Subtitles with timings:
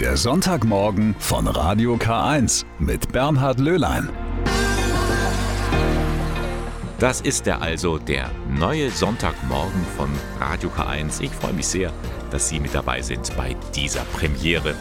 [0.00, 4.10] Der Sonntagmorgen von Radio K1 mit Bernhard Löhlein.
[6.98, 11.22] Das ist er also, der neue Sonntagmorgen von Radio K1.
[11.22, 11.94] Ich freue mich sehr,
[12.30, 14.74] dass Sie mit dabei sind bei dieser Premiere.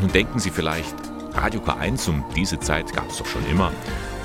[0.00, 0.94] Nun denken Sie vielleicht,
[1.34, 3.72] Radio K1 um diese Zeit gab es doch schon immer.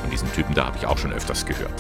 [0.02, 1.73] Von diesen Typen da habe ich auch schon öfters gehört.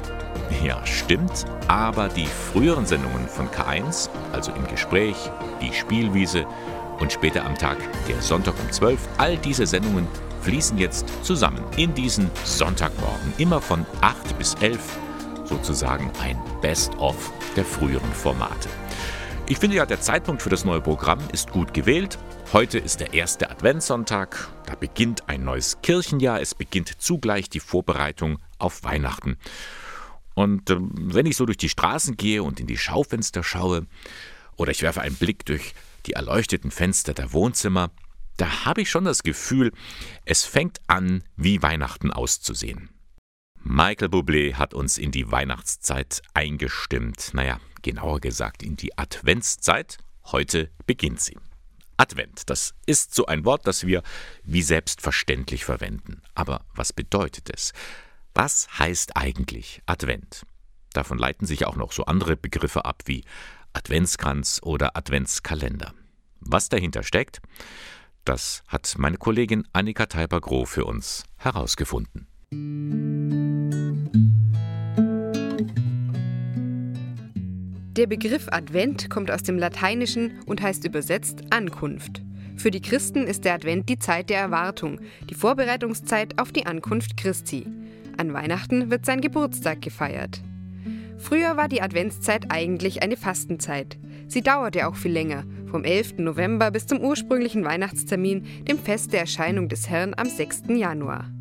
[0.63, 5.15] Ja, stimmt, aber die früheren Sendungen von K1, also im Gespräch,
[5.61, 6.47] die Spielwiese
[6.99, 7.77] und später am Tag
[8.07, 10.07] der Sonntag um 12, all diese Sendungen
[10.41, 14.79] fließen jetzt zusammen in diesen Sonntagmorgen, immer von 8 bis 11,
[15.45, 18.69] sozusagen ein Best-of der früheren Formate.
[19.49, 22.17] Ich finde ja, der Zeitpunkt für das neue Programm ist gut gewählt.
[22.53, 28.39] Heute ist der erste Adventssonntag, da beginnt ein neues Kirchenjahr, es beginnt zugleich die Vorbereitung
[28.57, 29.37] auf Weihnachten.
[30.33, 33.87] Und äh, wenn ich so durch die Straßen gehe und in die Schaufenster schaue,
[34.55, 35.73] oder ich werfe einen Blick durch
[36.07, 37.91] die erleuchteten Fenster der Wohnzimmer,
[38.37, 39.71] da habe ich schon das Gefühl,
[40.25, 42.89] es fängt an, wie Weihnachten auszusehen.
[43.63, 47.31] Michael Bublé hat uns in die Weihnachtszeit eingestimmt.
[47.33, 49.97] Naja, genauer gesagt in die Adventszeit.
[50.25, 51.37] Heute beginnt sie.
[51.97, 54.03] Advent, das ist so ein Wort, das wir
[54.43, 56.21] wie selbstverständlich verwenden.
[56.35, 57.73] Aber was bedeutet es?
[58.33, 60.45] Was heißt eigentlich Advent?
[60.93, 63.25] Davon leiten sich auch noch so andere Begriffe ab wie
[63.77, 65.93] Adventskranz oder Adventskalender.
[66.39, 67.41] Was dahinter steckt,
[68.25, 72.25] das hat meine Kollegin Annika Teiper-Groh für uns herausgefunden.
[77.95, 82.23] Der Begriff Advent kommt aus dem Lateinischen und heißt übersetzt Ankunft.
[82.55, 87.15] Für die Christen ist der Advent die Zeit der Erwartung, die Vorbereitungszeit auf die Ankunft
[87.15, 87.67] Christi.
[88.17, 90.41] An Weihnachten wird sein Geburtstag gefeiert.
[91.17, 93.97] Früher war die Adventszeit eigentlich eine Fastenzeit.
[94.27, 96.19] Sie dauerte auch viel länger, vom 11.
[96.19, 100.63] November bis zum ursprünglichen Weihnachtstermin, dem Fest der Erscheinung des Herrn am 6.
[100.69, 101.31] Januar.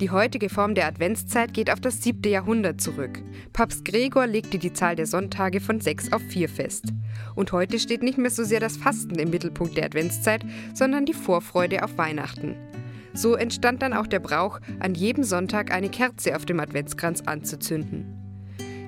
[0.00, 2.30] Die heutige Form der Adventszeit geht auf das 7.
[2.30, 3.22] Jahrhundert zurück.
[3.54, 6.92] Papst Gregor legte die Zahl der Sonntage von sechs auf vier fest.
[7.34, 11.14] Und heute steht nicht mehr so sehr das Fasten im Mittelpunkt der Adventszeit, sondern die
[11.14, 12.56] Vorfreude auf Weihnachten.
[13.14, 18.15] So entstand dann auch der Brauch, an jedem Sonntag eine Kerze auf dem Adventskranz anzuzünden.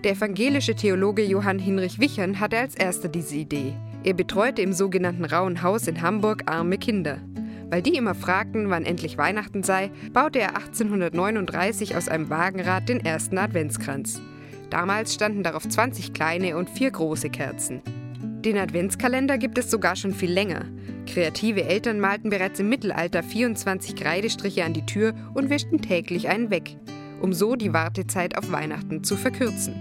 [0.04, 3.74] Der evangelische Theologe Johann Hinrich Wichern hatte als erster diese Idee.
[4.04, 7.18] Er betreute im sogenannten Rauen Haus in Hamburg arme Kinder.
[7.68, 13.04] Weil die immer fragten, wann endlich Weihnachten sei, baute er 1839 aus einem Wagenrad den
[13.04, 14.20] ersten Adventskranz.
[14.70, 17.82] Damals standen darauf 20 kleine und vier große Kerzen.
[18.44, 20.66] Den Adventskalender gibt es sogar schon viel länger.
[21.06, 26.50] Kreative Eltern malten bereits im Mittelalter 24 Kreidestriche an die Tür und wischten täglich einen
[26.50, 26.76] weg,
[27.20, 29.74] um so die Wartezeit auf Weihnachten zu verkürzen.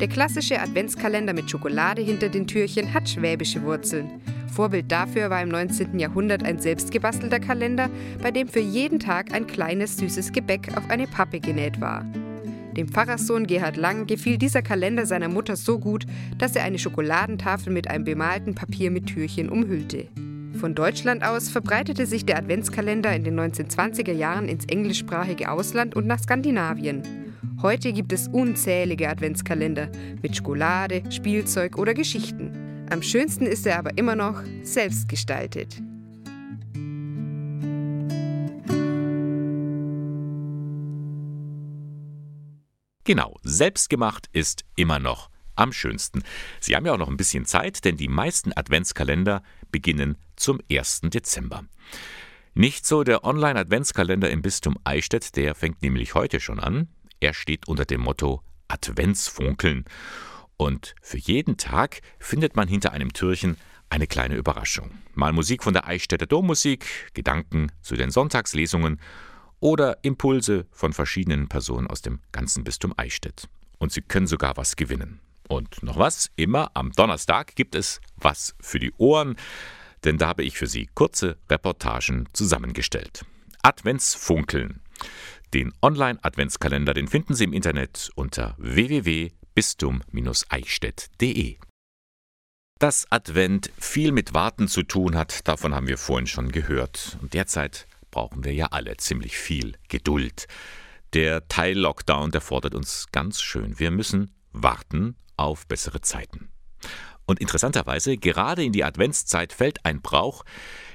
[0.00, 4.20] Der klassische Adventskalender mit Schokolade hinter den Türchen hat schwäbische Wurzeln.
[4.48, 5.98] Vorbild dafür war im 19.
[5.98, 7.88] Jahrhundert ein selbstgebastelter Kalender,
[8.22, 12.04] bei dem für jeden Tag ein kleines süßes Gebäck auf eine Pappe genäht war.
[12.76, 16.06] Dem Pfarrerssohn Gerhard Lang gefiel dieser Kalender seiner Mutter so gut,
[16.38, 20.08] dass er eine Schokoladentafel mit einem bemalten Papier mit Türchen umhüllte.
[20.60, 26.06] Von Deutschland aus verbreitete sich der Adventskalender in den 1920er Jahren ins englischsprachige Ausland und
[26.06, 27.02] nach Skandinavien.
[27.60, 29.88] Heute gibt es unzählige Adventskalender
[30.22, 32.86] mit Schokolade, Spielzeug oder Geschichten.
[32.90, 35.82] Am schönsten ist er aber immer noch selbst gestaltet.
[43.04, 46.22] Genau, selbstgemacht ist immer noch am schönsten.
[46.60, 51.02] Sie haben ja auch noch ein bisschen Zeit, denn die meisten Adventskalender beginnen zum 1.
[51.04, 51.64] Dezember.
[52.54, 56.88] Nicht so der Online-Adventskalender im Bistum Eichstätt, der fängt nämlich heute schon an.
[57.20, 59.84] Er steht unter dem Motto Adventsfunkeln.
[60.56, 63.56] Und für jeden Tag findet man hinter einem Türchen
[63.90, 64.90] eine kleine Überraschung.
[65.14, 69.00] Mal Musik von der Eichstätter Dommusik, Gedanken zu den Sonntagslesungen
[69.60, 73.48] oder Impulse von verschiedenen Personen aus dem ganzen Bistum Eichstätt.
[73.78, 75.20] Und Sie können sogar was gewinnen.
[75.48, 79.36] Und noch was, immer am Donnerstag gibt es was für die Ohren,
[80.04, 83.24] denn da habe ich für Sie kurze Reportagen zusammengestellt.
[83.62, 84.80] Adventsfunkeln.
[85.52, 91.58] Den Online-Adventskalender, den finden Sie im Internet unter www.bistum-eichstätt.de.
[92.78, 97.16] Dass Advent viel mit Warten zu tun hat, davon haben wir vorhin schon gehört.
[97.22, 100.48] Und derzeit brauchen wir ja alle ziemlich viel Geduld.
[101.14, 103.78] Der Teil-Lockdown, der fordert uns ganz schön.
[103.78, 106.50] Wir müssen warten auf bessere Zeiten.
[107.26, 110.44] Und interessanterweise, gerade in die Adventszeit fällt ein Brauch,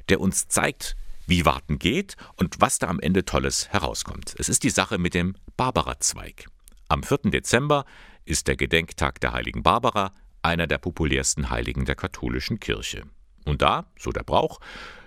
[0.09, 0.95] der uns zeigt,
[1.25, 4.35] wie Warten geht und was da am Ende Tolles herauskommt.
[4.37, 6.47] Es ist die Sache mit dem Barbara-Zweig.
[6.87, 7.31] Am 4.
[7.31, 7.85] Dezember
[8.25, 13.03] ist der Gedenktag der heiligen Barbara, einer der populärsten Heiligen der katholischen Kirche.
[13.45, 14.59] Und da, so der Brauch,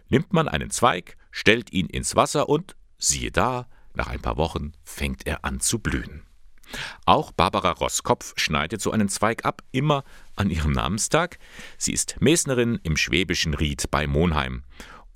[0.09, 4.73] nimmt man einen Zweig, stellt ihn ins Wasser und siehe da, nach ein paar Wochen
[4.85, 6.23] fängt er an zu blühen.
[7.07, 10.05] Auch Barbara Rosskopf schneidet so einen Zweig ab, immer
[10.37, 11.39] an ihrem Namenstag.
[11.79, 14.63] Sie ist Mesnerin im schwäbischen Ried bei Monheim.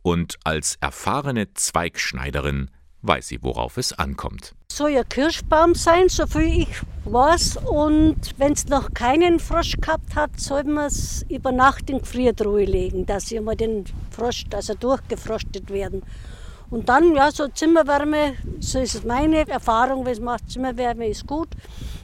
[0.02, 2.70] Und als erfahrene Zweigschneiderin
[3.02, 4.54] weiß sie, worauf es ankommt.
[4.70, 7.58] Soll ja Kirschbaum sein, so viel ich weiß.
[7.58, 12.64] Und wenn es noch keinen Frosch gehabt hat, soll man es über Nacht in Gefriertruhe
[12.64, 16.02] legen, dass sie mal den Frosch, also durchgefrostet werden.
[16.70, 21.48] Und dann, ja, so Zimmerwärme, so ist meine Erfahrung, es macht, Zimmerwärme ist gut.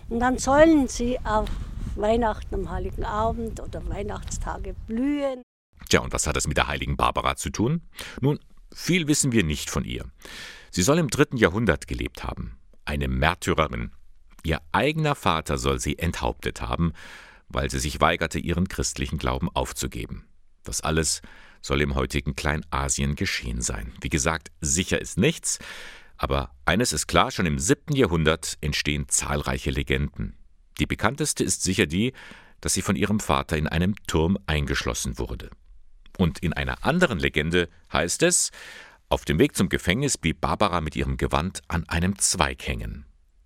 [0.08, 1.48] Und dann sollen sie auf
[1.96, 5.42] Weihnachten am Heiligen Abend oder Weihnachtstage blühen.
[5.88, 7.82] Tja, und was hat das mit der heiligen Barbara zu tun?
[8.20, 8.38] Nun,
[8.72, 10.04] viel wissen wir nicht von ihr.
[10.70, 12.56] Sie soll im dritten Jahrhundert gelebt haben.
[12.84, 13.92] Eine Märtyrerin.
[14.42, 16.92] Ihr eigener Vater soll sie enthauptet haben,
[17.48, 20.24] weil sie sich weigerte, ihren christlichen Glauben aufzugeben.
[20.64, 21.20] Das alles
[21.62, 23.92] soll im heutigen Kleinasien geschehen sein.
[24.00, 25.58] Wie gesagt, sicher ist nichts,
[26.16, 30.36] aber eines ist klar, schon im siebten Jahrhundert entstehen zahlreiche Legenden.
[30.78, 32.12] Die bekannteste ist sicher die,
[32.60, 35.50] dass sie von ihrem Vater in einem Turm eingeschlossen wurde.
[36.18, 38.50] Und in einer anderen Legende heißt es,
[39.08, 43.04] auf dem Weg zum Gefängnis blieb Barbara mit ihrem Gewand an einem Zweig hängen.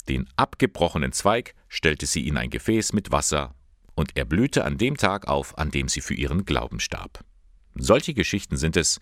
[0.08, 3.54] Den abgebrochenen Zweig stellte sie in ein Gefäß mit Wasser,
[3.96, 7.24] und er blühte an dem Tag auf, an dem sie für ihren Glauben starb.
[7.78, 9.00] Solche Geschichten sind es,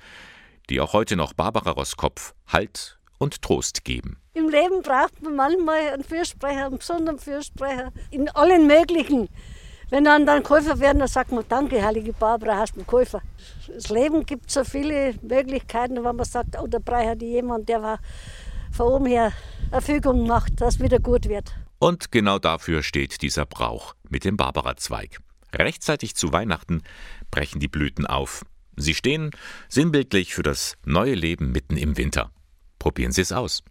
[0.70, 4.18] die auch heute noch Barbara Roskopf Halt und Trost geben.
[4.34, 9.28] Im Leben braucht man manchmal einen Fürsprecher, einen besonderen Fürsprecher, in allen möglichen.
[9.90, 13.22] Wenn dann dann Käufer werden, dann sagt man, danke, heilige Barbara, hast mir Käufer.
[13.68, 17.98] Das Leben gibt so viele Möglichkeiten, wenn man sagt, oh, da braucht jemand, der war
[18.72, 19.32] von oben her
[19.70, 21.54] Erfügung macht, dass wieder gut wird.
[21.78, 25.18] Und genau dafür steht dieser Brauch mit dem Barbara-Zweig.
[25.52, 26.82] Rechtzeitig zu Weihnachten
[27.30, 28.44] brechen die Blüten auf.
[28.76, 29.30] Sie stehen
[29.68, 32.30] sinnbildlich für das neue Leben mitten im Winter.
[32.78, 33.62] Probieren Sie es aus.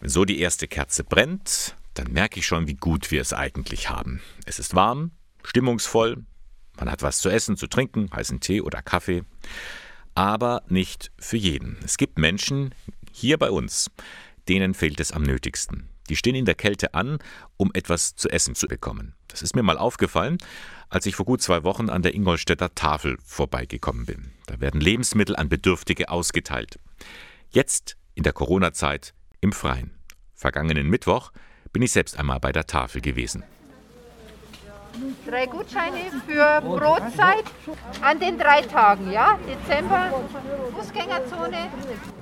[0.00, 3.90] Wenn so die erste Kerze brennt, dann merke ich schon, wie gut wir es eigentlich
[3.90, 4.20] haben.
[4.46, 5.12] Es ist warm,
[5.44, 6.24] stimmungsvoll,
[6.78, 9.22] man hat was zu essen, zu trinken, heißen Tee oder Kaffee.
[10.14, 11.78] Aber nicht für jeden.
[11.84, 12.74] Es gibt Menschen,
[13.12, 13.90] hier bei uns,
[14.48, 15.88] denen fehlt es am nötigsten.
[16.12, 17.20] Die stehen in der Kälte an,
[17.56, 19.14] um etwas zu essen zu bekommen.
[19.28, 20.36] Das ist mir mal aufgefallen,
[20.90, 24.30] als ich vor gut zwei Wochen an der Ingolstädter Tafel vorbeigekommen bin.
[24.44, 26.78] Da werden Lebensmittel an Bedürftige ausgeteilt.
[27.48, 29.92] Jetzt, in der Corona-Zeit, im Freien.
[30.34, 31.32] Vergangenen Mittwoch
[31.72, 33.42] bin ich selbst einmal bei der Tafel gewesen.
[35.26, 37.44] Drei Gutscheine für Brotzeit
[38.02, 39.38] an den drei Tagen, ja?
[39.48, 40.12] Dezember,
[40.78, 41.70] Fußgängerzone.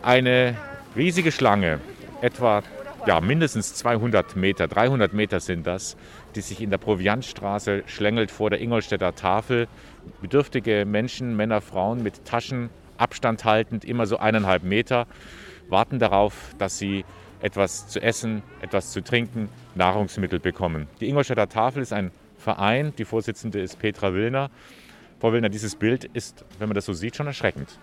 [0.03, 0.57] Eine
[0.95, 1.81] riesige Schlange,
[2.21, 2.63] etwa
[3.07, 5.97] ja, mindestens 200 Meter, 300 Meter sind das,
[6.35, 9.69] die sich in der Proviantstraße schlängelt vor der Ingolstädter Tafel.
[10.21, 15.07] Bedürftige Menschen, Männer, Frauen mit Taschen, Abstand haltend, immer so eineinhalb Meter,
[15.69, 17.05] warten darauf, dass sie
[17.41, 20.87] etwas zu essen, etwas zu trinken, Nahrungsmittel bekommen.
[21.01, 24.51] Die Ingolstädter Tafel ist ein Verein, die Vorsitzende ist Petra Willner.
[25.21, 27.79] Frau Willner, dieses Bild ist, wenn man das so sieht, schon erschreckend.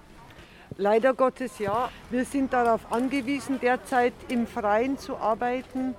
[0.76, 1.90] Leider Gottes ja.
[2.10, 5.96] Wir sind darauf angewiesen, derzeit im Freien zu arbeiten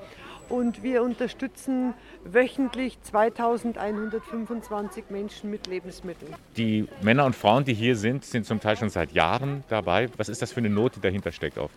[0.49, 1.95] und wir unterstützen
[2.25, 6.35] wöchentlich 2125 Menschen mit Lebensmitteln.
[6.57, 10.09] Die Männer und Frauen, die hier sind, sind zum Teil schon seit Jahren dabei.
[10.17, 11.75] Was ist das für eine Not, die dahinter steckt oft?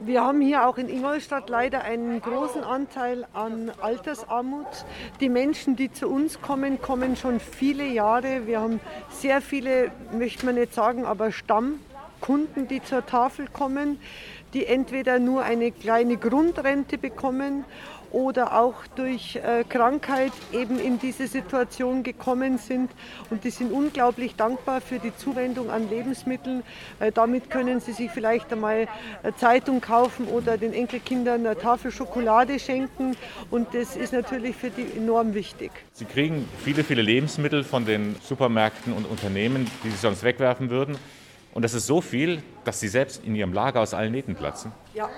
[0.00, 4.66] Wir haben hier auch in Ingolstadt leider einen großen Anteil an Altersarmut.
[5.20, 8.46] Die Menschen, die zu uns kommen, kommen schon viele Jahre.
[8.46, 14.00] Wir haben sehr viele, möchte man nicht sagen, aber Stammkunden, die zur Tafel kommen,
[14.52, 17.64] die entweder nur eine kleine Grundrente bekommen
[18.14, 22.90] oder auch durch äh, Krankheit eben in diese Situation gekommen sind.
[23.28, 26.62] Und die sind unglaublich dankbar für die Zuwendung an Lebensmitteln.
[27.00, 28.86] Äh, damit können sie sich vielleicht einmal
[29.22, 33.16] eine Zeitung kaufen oder den Enkelkindern eine Tafel Schokolade schenken.
[33.50, 35.72] Und das ist natürlich für die enorm wichtig.
[35.92, 40.96] Sie kriegen viele, viele Lebensmittel von den Supermärkten und Unternehmen, die sie sonst wegwerfen würden.
[41.54, 44.72] Und das ist so viel, dass sie selbst in ihrem Lager aus allen Nähten platzen.
[44.92, 45.08] Ja,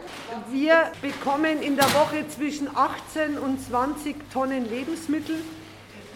[0.53, 5.37] wir bekommen in der Woche zwischen 18 und 20 Tonnen Lebensmittel,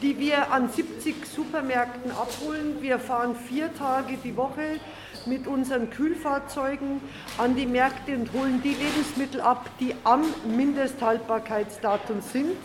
[0.02, 2.82] die wir an 70 Supermärkten abholen.
[2.82, 4.78] Wir fahren vier Tage die Woche
[5.24, 7.00] mit unseren Kühlfahrzeugen
[7.38, 12.58] an die Märkte und holen die Lebensmittel ab, die am Mindesthaltbarkeitsdatum sind.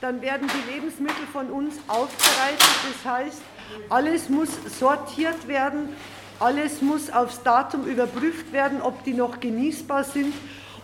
[0.00, 2.60] Dann werden die Lebensmittel von uns aufbereitet.
[2.60, 3.42] Das heißt,
[3.90, 5.88] alles muss sortiert werden
[6.40, 10.34] alles muss aufs Datum überprüft werden, ob die noch genießbar sind.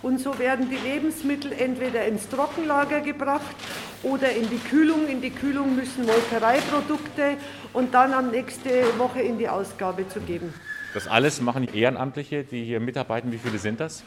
[0.02, 3.54] Und so werden die Lebensmittel entweder ins Trockenlager gebracht
[4.02, 5.06] oder in die Kühlung.
[5.08, 7.36] In die Kühlung müssen Molkereiprodukte
[7.74, 10.54] und dann am nächste Woche in die Ausgabe zu geben.
[10.94, 13.30] Das alles machen Ehrenamtliche, die hier mitarbeiten.
[13.30, 14.02] Wie viele sind das?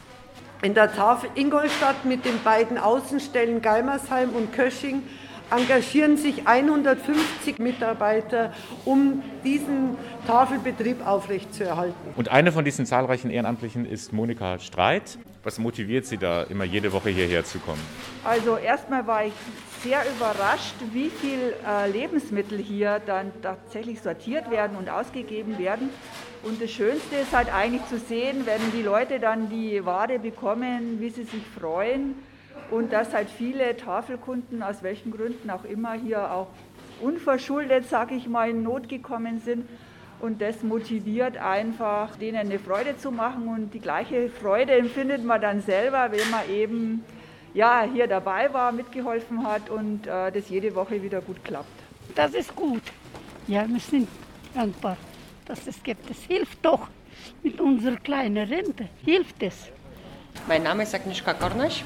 [0.62, 5.02] In der Tafel Ingolstadt mit den beiden Außenstellen Geimersheim und Kösching
[5.50, 8.52] engagieren sich 150 Mitarbeiter,
[8.84, 9.96] um diesen
[10.26, 11.94] Tafelbetrieb aufrechtzuerhalten.
[12.16, 15.18] Und eine von diesen zahlreichen Ehrenamtlichen ist Monika Streit.
[15.42, 17.82] Was motiviert Sie da, immer jede Woche hierher zu kommen?
[18.24, 19.34] Also erstmal war ich
[19.82, 25.90] sehr überrascht, wie viel äh, Lebensmittel hier dann tatsächlich sortiert werden und ausgegeben werden.
[26.42, 30.98] Und das Schönste ist halt eigentlich zu sehen, wenn die Leute dann die Ware bekommen,
[31.00, 32.14] wie sie sich freuen
[32.70, 36.48] und dass halt viele Tafelkunden aus welchen Gründen auch immer hier auch
[37.00, 39.68] unverschuldet, sage ich mal, in Not gekommen sind.
[40.20, 43.48] Und das motiviert einfach, denen eine Freude zu machen.
[43.48, 47.04] Und die gleiche Freude empfindet man dann selber, wenn man eben
[47.52, 51.68] ja, hier dabei war, mitgeholfen hat und äh, das jede Woche wieder gut klappt.
[52.14, 52.82] Das ist gut.
[53.46, 54.08] Ja, wir sind
[54.54, 54.96] dankbar,
[55.44, 56.10] dass es gibt.
[56.10, 56.88] Es hilft doch
[57.42, 58.88] mit unserer kleinen Rente.
[59.04, 59.68] Hilft es.
[60.48, 61.84] Mein Name ist Agnieszka Kornasch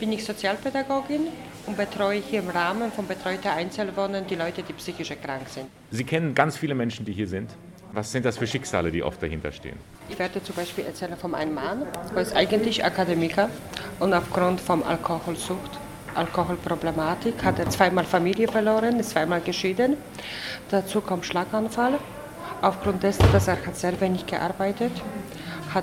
[0.00, 1.28] bin ich Sozialpädagogin
[1.66, 5.66] und betreue hier im Rahmen von betreuter Einzelwohnen die Leute, die psychisch krank sind.
[5.90, 7.50] Sie kennen ganz viele Menschen, die hier sind.
[7.92, 9.76] Was sind das für Schicksale, die oft dahinter stehen?
[10.08, 13.50] Ich werde zum Beispiel erzählen von einem Mann, der ist eigentlich Akademiker
[13.98, 15.78] und aufgrund von Alkoholsucht,
[16.14, 19.96] Alkoholproblematik hat er zweimal Familie verloren, ist zweimal geschieden.
[20.70, 21.98] Dazu kommt Schlaganfall.
[22.62, 25.02] Aufgrund dessen, dass er hat sehr wenig gearbeitet, hat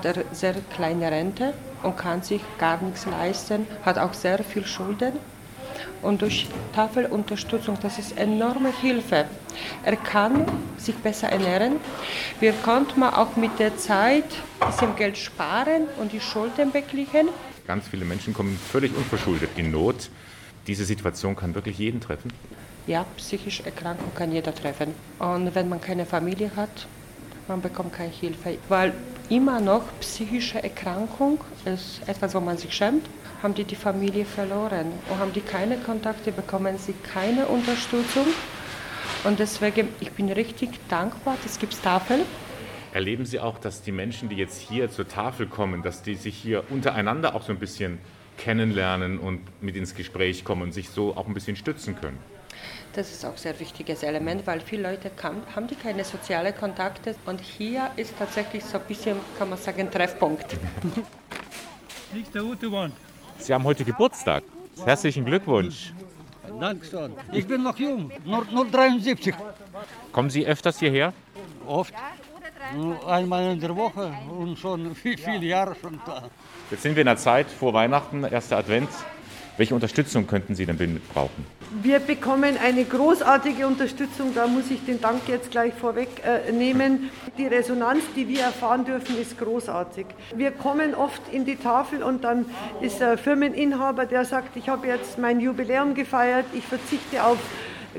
[0.06, 1.54] er sehr kleine Rente
[1.84, 5.14] und kann sich gar nichts leisten, hat auch sehr viel Schulden.
[6.02, 9.26] Und durch Tafelunterstützung, das ist enorme Hilfe.
[9.84, 10.46] Er kann
[10.78, 11.78] sich besser ernähren.
[12.40, 14.26] Wir konnten auch mit der Zeit
[14.60, 17.30] ein bisschen Geld sparen und die Schulden beglichen.
[17.66, 20.10] Ganz viele Menschen kommen völlig unverschuldet in Not.
[20.68, 22.32] Diese Situation kann wirklich jeden treffen.
[22.86, 24.94] Ja, psychische Erkrankung kann jeder treffen.
[25.20, 26.88] Und wenn man keine Familie hat,
[27.48, 28.58] man bekommt keine Hilfe.
[28.70, 28.94] Weil
[29.30, 33.06] immer noch psychische Erkrankung ist etwas, wo man sich schämt.
[33.42, 38.26] Haben die die Familie verloren und haben die keine Kontakte, bekommen sie keine Unterstützung.
[39.24, 42.22] Und deswegen, ich bin richtig dankbar, es gibt Tafeln.
[42.94, 46.36] Erleben Sie auch, dass die Menschen, die jetzt hier zur Tafel kommen, dass die sich
[46.36, 48.00] hier untereinander auch so ein bisschen
[48.38, 52.18] kennenlernen und mit ins Gespräch kommen und sich so auch ein bisschen stützen können?
[52.98, 56.56] Das ist auch ein sehr wichtiges Element, weil viele Leute kann, haben die keine sozialen
[56.58, 60.58] Kontakte und hier ist tatsächlich so ein bisschen, kann man sagen, Treffpunkt.
[63.38, 64.44] Sie haben heute Geburtstag.
[64.84, 65.94] Herzlichen Glückwunsch.
[66.60, 67.14] Dankeschön.
[67.32, 69.36] Ich bin noch jung, nur, nur 73.
[70.12, 71.14] Kommen Sie öfters hierher?
[71.68, 71.94] Oft.
[73.06, 76.32] Einmal in der Woche und schon viele, viele Jahre schon da.
[76.72, 78.90] Jetzt sind wir in der Zeit vor Weihnachten, erster Advent.
[79.58, 81.46] Welche Unterstützung könnten Sie denn brauchen?
[81.82, 87.10] Wir bekommen eine großartige Unterstützung, da muss ich den Dank jetzt gleich vorwegnehmen.
[87.28, 90.06] Äh, die Resonanz, die wir erfahren dürfen, ist großartig.
[90.36, 92.46] Wir kommen oft in die Tafel und dann
[92.82, 97.40] ist der Firmeninhaber, der sagt, ich habe jetzt mein Jubiläum gefeiert, ich verzichte auf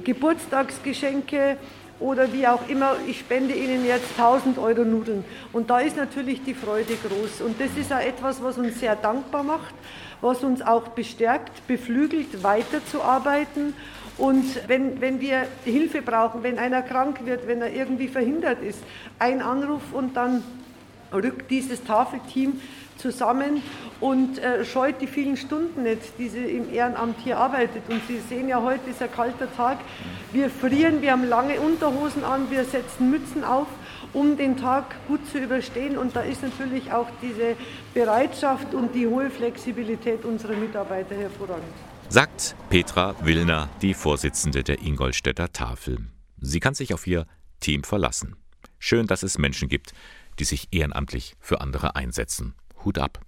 [0.05, 1.57] Geburtstagsgeschenke
[1.99, 5.25] oder wie auch immer, ich spende Ihnen jetzt 1000 Euro Nudeln.
[5.53, 7.41] Und da ist natürlich die Freude groß.
[7.41, 9.75] Und das ist auch etwas, was uns sehr dankbar macht
[10.21, 13.75] was uns auch bestärkt, beflügelt, weiterzuarbeiten.
[14.17, 18.83] Und wenn, wenn wir Hilfe brauchen, wenn einer krank wird, wenn er irgendwie verhindert ist,
[19.19, 20.43] ein Anruf und dann
[21.13, 22.61] rückt dieses Tafelteam
[22.99, 23.63] zusammen
[24.01, 27.83] und äh, scheut die vielen Stunden nicht, die sie im Ehrenamt hier arbeitet.
[27.89, 29.79] Und Sie sehen ja, heute ist ein kalter Tag.
[30.33, 33.69] Wir frieren, wir haben lange Unterhosen an, wir setzen Mützen auf
[34.13, 35.97] um den Tag gut zu überstehen.
[35.99, 37.57] Und da ist natürlich auch diese
[37.95, 41.73] Bereitschaft und die hohe Flexibilität unserer Mitarbeiter hervorragend.
[42.09, 45.99] Sagt Petra Willner, die Vorsitzende der Ingolstädter Tafel.
[46.41, 47.27] Sie kann sich auf ihr
[47.61, 48.37] Team verlassen.
[48.79, 49.93] Schön, dass es Menschen gibt,
[50.39, 52.55] die sich ehrenamtlich für andere einsetzen.
[52.85, 53.21] Hut ab.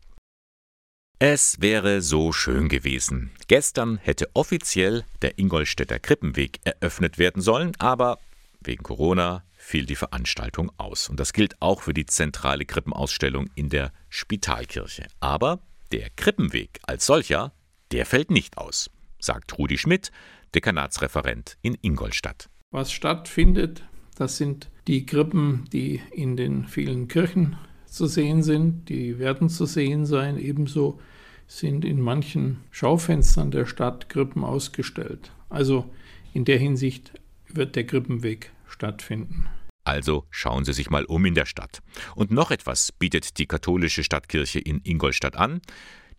[1.19, 3.31] Es wäre so schön gewesen.
[3.47, 8.19] Gestern hätte offiziell der Ingolstädter Krippenweg eröffnet werden sollen, aber
[8.63, 11.09] wegen Corona fiel die Veranstaltung aus.
[11.09, 15.07] Und das gilt auch für die zentrale Krippenausstellung in der Spitalkirche.
[15.21, 15.61] Aber
[15.93, 17.53] der Krippenweg als solcher,
[17.93, 20.11] der fällt nicht aus, sagt Rudi Schmidt,
[20.55, 22.51] Dekanatsreferent in Ingolstadt.
[22.73, 23.85] Was stattfindet,
[24.17, 29.67] das sind die Krippen, die in den vielen Kirchen zu sehen sind, die werden zu
[29.67, 30.37] sehen sein.
[30.37, 31.01] Ebenso
[31.47, 35.31] sind in manchen Schaufenstern der Stadt Krippen ausgestellt.
[35.49, 35.89] Also
[36.33, 37.13] in der Hinsicht
[37.49, 39.49] wird der Krippenweg stattfinden.
[39.91, 41.83] Also schauen Sie sich mal um in der Stadt.
[42.15, 45.63] Und noch etwas bietet die katholische Stadtkirche in Ingolstadt an.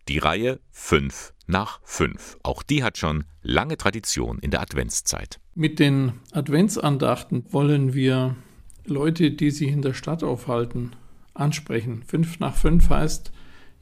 [0.08, 2.36] Die Reihe 5 nach 5.
[2.42, 5.40] Auch die hat schon lange Tradition in der Adventszeit.
[5.54, 8.36] Mit den Adventsandachten wollen wir
[8.84, 10.92] Leute, die sich in der Stadt aufhalten,
[11.32, 12.02] ansprechen.
[12.06, 13.32] Fünf nach fünf heißt,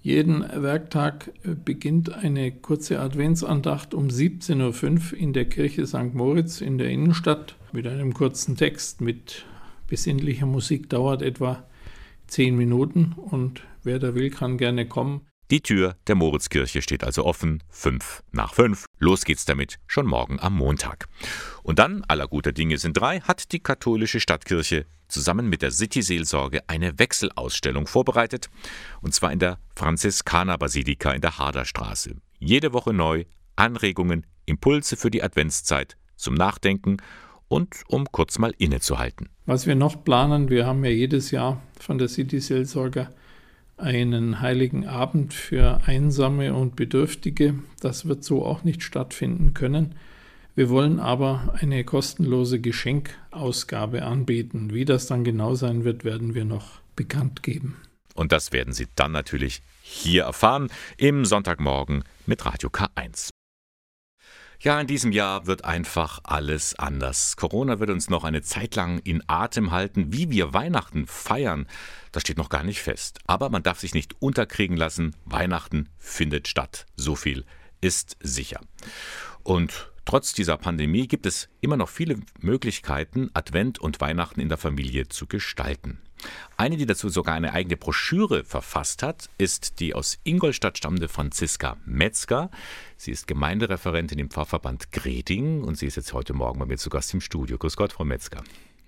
[0.02, 1.32] jeden Werktag
[1.64, 6.14] beginnt eine kurze Adventsandacht um 17.05 Uhr in der Kirche St.
[6.14, 9.46] Moritz in der Innenstadt mit einem kurzen Text mit
[9.90, 11.68] besinnlicher Musik dauert etwa
[12.26, 15.26] zehn Minuten und wer da will, kann gerne kommen.
[15.50, 18.86] Die Tür der Moritzkirche steht also offen, fünf nach fünf.
[19.00, 21.08] Los geht's damit, schon morgen am Montag.
[21.64, 26.60] Und dann, aller guter Dinge sind drei, hat die katholische Stadtkirche zusammen mit der City-Seelsorge
[26.68, 28.48] eine Wechselausstellung vorbereitet,
[29.02, 32.14] und zwar in der Franziskanerbasilika in der Haderstraße.
[32.38, 33.24] Jede Woche neu,
[33.56, 36.98] Anregungen, Impulse für die Adventszeit, zum Nachdenken
[37.50, 39.28] und um kurz mal innezuhalten.
[39.44, 43.08] Was wir noch planen, wir haben ja jedes Jahr von der City-Seelsorge
[43.76, 47.54] einen heiligen Abend für Einsame und Bedürftige.
[47.80, 49.96] Das wird so auch nicht stattfinden können.
[50.54, 54.72] Wir wollen aber eine kostenlose Geschenkausgabe anbieten.
[54.72, 57.76] Wie das dann genau sein wird, werden wir noch bekannt geben.
[58.14, 63.30] Und das werden Sie dann natürlich hier erfahren im Sonntagmorgen mit Radio K1.
[64.62, 67.36] Ja, in diesem Jahr wird einfach alles anders.
[67.36, 70.12] Corona wird uns noch eine Zeit lang in Atem halten.
[70.12, 71.66] Wie wir Weihnachten feiern,
[72.12, 73.20] das steht noch gar nicht fest.
[73.26, 75.16] Aber man darf sich nicht unterkriegen lassen.
[75.24, 76.84] Weihnachten findet statt.
[76.94, 77.46] So viel
[77.80, 78.60] ist sicher.
[79.44, 84.58] Und trotz dieser Pandemie gibt es immer noch viele Möglichkeiten, Advent und Weihnachten in der
[84.58, 86.02] Familie zu gestalten.
[86.56, 91.76] Eine, die dazu sogar eine eigene Broschüre verfasst hat, ist die aus Ingolstadt stammende Franziska
[91.86, 92.50] Metzger.
[92.96, 96.90] Sie ist Gemeindereferentin im Pfarrverband Greding und sie ist jetzt heute Morgen bei mir zu
[96.90, 97.56] Gast im Studio.
[97.56, 98.42] Grüß Gott, Frau Metzger.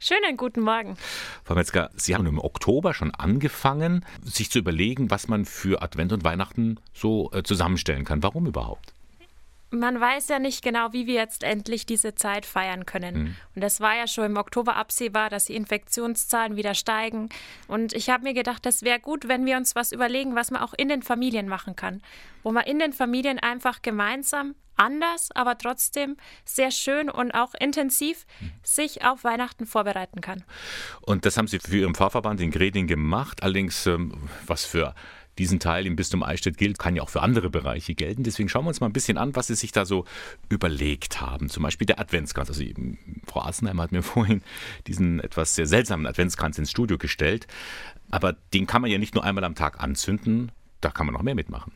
[0.05, 0.97] Schönen guten Morgen.
[1.45, 6.13] Frau Metzger, Sie haben im Oktober schon angefangen, sich zu überlegen, was man für Advent
[6.13, 8.23] und Weihnachten so äh, zusammenstellen kann.
[8.23, 8.92] Warum überhaupt?
[9.73, 13.15] Man weiß ja nicht genau, wie wir jetzt endlich diese Zeit feiern können.
[13.15, 13.37] Mhm.
[13.57, 17.31] Und es war ja schon im Oktober absehbar, dass die Infektionszahlen wieder steigen.
[17.69, 20.61] Und ich habe mir gedacht, das wäre gut, wenn wir uns was überlegen, was man
[20.61, 22.03] auch in den Familien machen kann.
[22.43, 28.27] Wo man in den Familien einfach gemeinsam anders, aber trotzdem sehr schön und auch intensiv
[28.41, 28.51] mhm.
[28.63, 30.45] sich auf Weihnachten vorbereiten kann.
[31.03, 33.43] Und das haben Sie für Ihren Pfarrverband in Greding gemacht.
[33.43, 34.13] Allerdings, ähm,
[34.47, 34.95] was für
[35.39, 38.23] diesen Teil im Bistum Eichstätt gilt, kann ja auch für andere Bereiche gelten.
[38.23, 40.05] Deswegen schauen wir uns mal ein bisschen an, was Sie sich da so
[40.49, 41.49] überlegt haben.
[41.49, 42.49] Zum Beispiel der Adventskranz.
[42.49, 42.65] Also
[43.27, 44.43] Frau Asenheim hat mir vorhin
[44.87, 47.47] diesen etwas sehr seltsamen Adventskranz ins Studio gestellt.
[48.11, 51.23] Aber den kann man ja nicht nur einmal am Tag anzünden, da kann man noch
[51.23, 51.73] mehr mitmachen.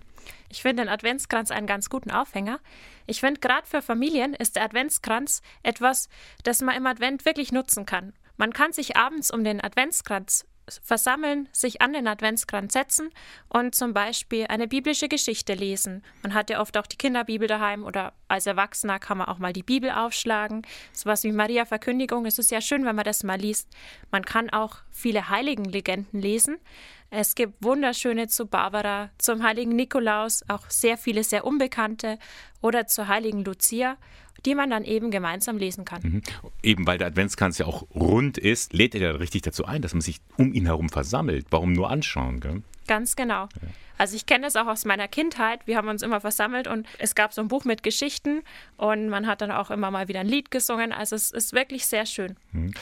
[0.48, 2.60] Ich finde den Adventskranz einen ganz guten Aufhänger.
[3.06, 6.08] Ich finde, gerade für Familien ist der Adventskranz etwas,
[6.44, 8.12] das man im Advent wirklich nutzen kann.
[8.36, 10.44] Man kann sich abends um den Adventskranz
[10.82, 13.10] versammeln, sich an den Adventskranz setzen
[13.48, 16.02] und zum Beispiel eine biblische Geschichte lesen.
[16.22, 19.52] Man hat ja oft auch die Kinderbibel daheim oder als Erwachsener kann man auch mal
[19.52, 20.62] die Bibel aufschlagen.
[20.92, 23.68] Sowas wie Maria Verkündigung, es ist ja schön, wenn man das mal liest.
[24.10, 26.58] Man kann auch viele Heiligenlegenden lesen.
[27.10, 32.18] Es gibt wunderschöne zu Barbara, zum heiligen Nikolaus, auch sehr viele sehr unbekannte
[32.60, 33.96] oder zur heiligen Lucia
[34.44, 36.02] die man dann eben gemeinsam lesen kann.
[36.02, 36.22] Mhm.
[36.62, 39.94] Eben weil der Adventskranz ja auch rund ist, lädt er ja richtig dazu ein, dass
[39.94, 41.46] man sich um ihn herum versammelt.
[41.50, 42.40] Warum nur anschauen?
[42.40, 42.62] Gell?
[42.86, 43.48] Ganz genau.
[43.62, 43.68] Ja.
[43.98, 45.66] Also ich kenne das auch aus meiner Kindheit.
[45.66, 48.42] Wir haben uns immer versammelt und es gab so ein Buch mit Geschichten
[48.76, 50.92] und man hat dann auch immer mal wieder ein Lied gesungen.
[50.92, 52.36] Also es ist wirklich sehr schön.
[52.52, 52.74] Mhm.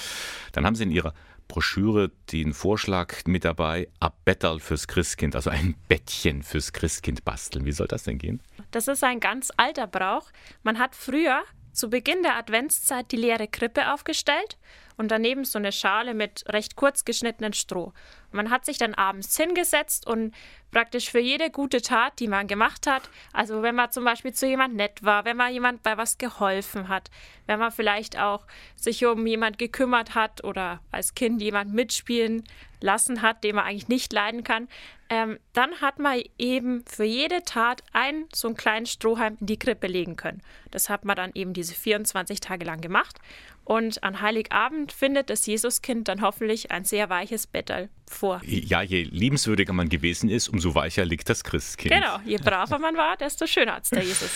[0.52, 1.14] Dann haben Sie in Ihrer
[1.48, 7.64] Broschüre den Vorschlag mit dabei, ein fürs Christkind, also ein Bettchen fürs Christkind basteln.
[7.64, 8.40] Wie soll das denn gehen?
[8.70, 10.30] Das ist ein ganz alter Brauch.
[10.62, 14.58] Man hat früher zu Beginn der Adventszeit die leere Krippe aufgestellt
[14.96, 17.92] und daneben so eine Schale mit recht kurz geschnittenen Stroh.
[18.34, 20.34] Man hat sich dann abends hingesetzt und
[20.70, 24.46] praktisch für jede gute Tat, die man gemacht hat, also wenn man zum Beispiel zu
[24.46, 27.10] jemand nett war, wenn man jemand bei was geholfen hat,
[27.46, 28.44] wenn man vielleicht auch
[28.74, 32.42] sich um jemand gekümmert hat oder als Kind jemand mitspielen
[32.80, 34.68] lassen hat, den man eigentlich nicht leiden kann,
[35.08, 39.58] ähm, dann hat man eben für jede Tat einen so einen kleinen Strohhalm in die
[39.58, 40.42] Krippe legen können.
[40.72, 43.18] Das hat man dann eben diese 24 Tage lang gemacht.
[43.64, 48.40] Und an Heiligabend findet das Jesuskind dann hoffentlich ein sehr weiches Bettel vor.
[48.44, 51.94] Ja, je liebenswürdiger man gewesen ist, umso weicher liegt das Christkind.
[51.94, 54.30] Genau, je braver man war, desto schöner hat es der Jesus.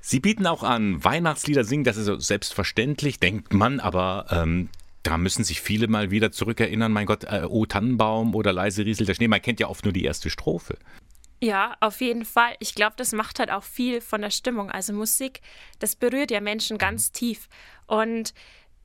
[0.00, 4.68] Sie bieten auch an Weihnachtslieder singen, das ist so selbstverständlich, denkt man, aber ähm,
[5.02, 9.08] da müssen sich viele mal wieder zurückerinnern, mein Gott, äh, Oh Tannenbaum oder leise rieselt
[9.08, 9.28] der Schnee.
[9.28, 10.76] Man kennt ja oft nur die erste Strophe.
[11.40, 12.54] Ja, auf jeden Fall.
[12.58, 14.70] Ich glaube, das macht halt auch viel von der Stimmung.
[14.70, 15.42] Also Musik,
[15.78, 17.48] das berührt ja Menschen ganz tief.
[17.86, 18.32] Und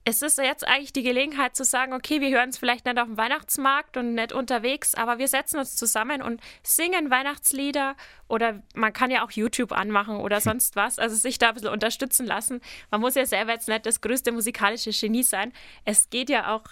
[0.05, 3.07] es ist jetzt eigentlich die Gelegenheit zu sagen, okay, wir hören es vielleicht nicht auf
[3.07, 7.95] dem Weihnachtsmarkt und nicht unterwegs, aber wir setzen uns zusammen und singen Weihnachtslieder
[8.27, 11.69] oder man kann ja auch YouTube anmachen oder sonst was, also sich da ein bisschen
[11.69, 12.62] unterstützen lassen.
[12.91, 15.53] Man muss ja selber jetzt nicht das größte musikalische Genie sein.
[15.85, 16.63] Es geht ja auch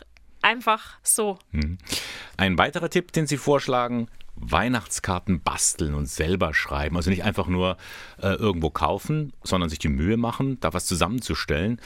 [0.41, 1.37] einfach so.
[1.51, 1.77] Mhm.
[2.37, 4.07] Ein weiterer Tipp, den Sie vorschlagen,
[4.39, 6.95] Weihnachtskarten basteln und selber schreiben.
[6.95, 7.77] Also nicht einfach nur
[8.21, 11.79] äh, irgendwo kaufen, sondern sich die Mühe machen, da was zusammenzustellen.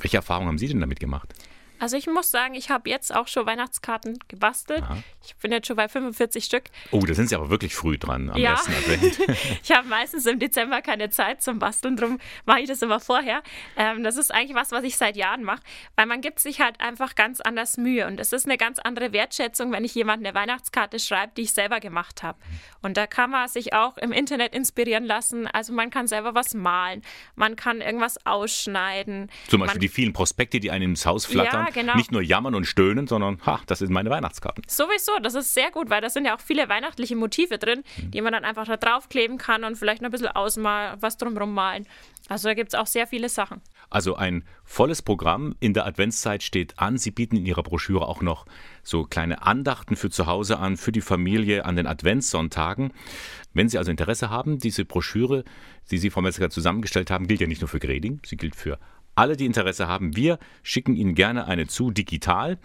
[0.00, 1.34] Welche Erfahrungen haben Sie denn damit gemacht?
[1.78, 4.82] Also ich muss sagen, ich habe jetzt auch schon Weihnachtskarten gebastelt.
[4.82, 5.02] Aha.
[5.24, 6.64] Ich bin jetzt schon bei 45 Stück.
[6.90, 8.52] Oh, da sind Sie aber wirklich früh dran am ja.
[8.52, 9.18] ersten Advent.
[9.62, 13.42] ich habe meistens im Dezember keine Zeit zum Basteln, darum mache ich das immer vorher.
[13.76, 15.62] Ähm, das ist eigentlich was, was ich seit Jahren mache,
[15.96, 19.12] weil man gibt sich halt einfach ganz anders Mühe und es ist eine ganz andere
[19.12, 22.38] Wertschätzung, wenn ich jemand eine Weihnachtskarte schreibe, die ich selber gemacht habe.
[22.80, 25.46] Und da kann man sich auch im Internet inspirieren lassen.
[25.46, 27.02] Also man kann selber was malen,
[27.34, 29.30] man kann irgendwas ausschneiden.
[29.48, 31.66] Zum Beispiel man, die vielen Prospekte, die einem ins Haus flattern.
[31.66, 31.96] Ja, genau.
[31.96, 34.64] Nicht nur jammern und stöhnen, sondern, ha, das sind meine Weihnachtskarten.
[34.66, 38.10] Sowieso, das ist sehr gut, weil da sind ja auch viele weihnachtliche Motive drin, mhm.
[38.10, 41.54] die man dann einfach da draufkleben kann und vielleicht noch ein bisschen ausmalen, was drumherum
[41.54, 41.86] malen.
[42.28, 43.62] Also da gibt es auch sehr viele Sachen.
[43.90, 46.98] Also ein volles Programm in der Adventszeit steht an.
[46.98, 48.44] Sie bieten in Ihrer Broschüre auch noch
[48.82, 52.92] so kleine Andachten für zu Hause an, für die Familie an den Adventssonntagen.
[53.54, 55.44] Wenn Sie also Interesse haben, diese Broschüre,
[55.90, 58.78] die Sie, Frau Metzger, zusammengestellt haben, gilt ja nicht nur für Greding, sie gilt für
[59.18, 62.58] alle, die Interesse haben, wir schicken Ihnen gerne eine zu, digital,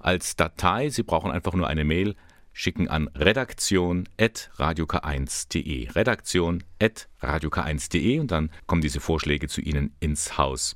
[0.00, 0.90] als Datei.
[0.90, 2.16] Sie brauchen einfach nur eine Mail
[2.52, 5.92] schicken an redaktion.radiok1.de.
[5.92, 10.74] Redaktion.radiok1.de und dann kommen diese Vorschläge zu Ihnen ins Haus.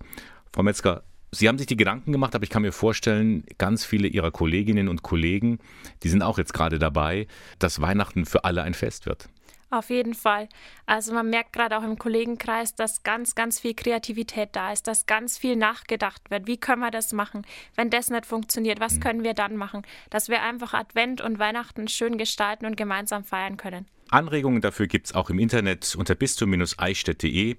[0.53, 4.07] Frau Metzger, Sie haben sich die Gedanken gemacht, aber ich kann mir vorstellen, ganz viele
[4.07, 5.59] Ihrer Kolleginnen und Kollegen,
[6.05, 7.27] die sind auch jetzt gerade dabei,
[7.59, 9.29] dass Weihnachten für alle ein Fest wird.
[9.71, 10.49] Auf jeden Fall.
[10.87, 15.07] Also man merkt gerade auch im Kollegenkreis, dass ganz, ganz viel Kreativität da ist, dass
[15.07, 16.47] ganz viel nachgedacht wird.
[16.47, 17.43] Wie können wir das machen?
[17.75, 19.01] Wenn das nicht funktioniert, was mhm.
[19.01, 19.83] können wir dann machen?
[20.11, 23.87] Dass wir einfach Advent und Weihnachten schön gestalten und gemeinsam feiern können.
[24.11, 27.57] Anregungen dafür gibt es auch im Internet unter bistum-eichstätt.de.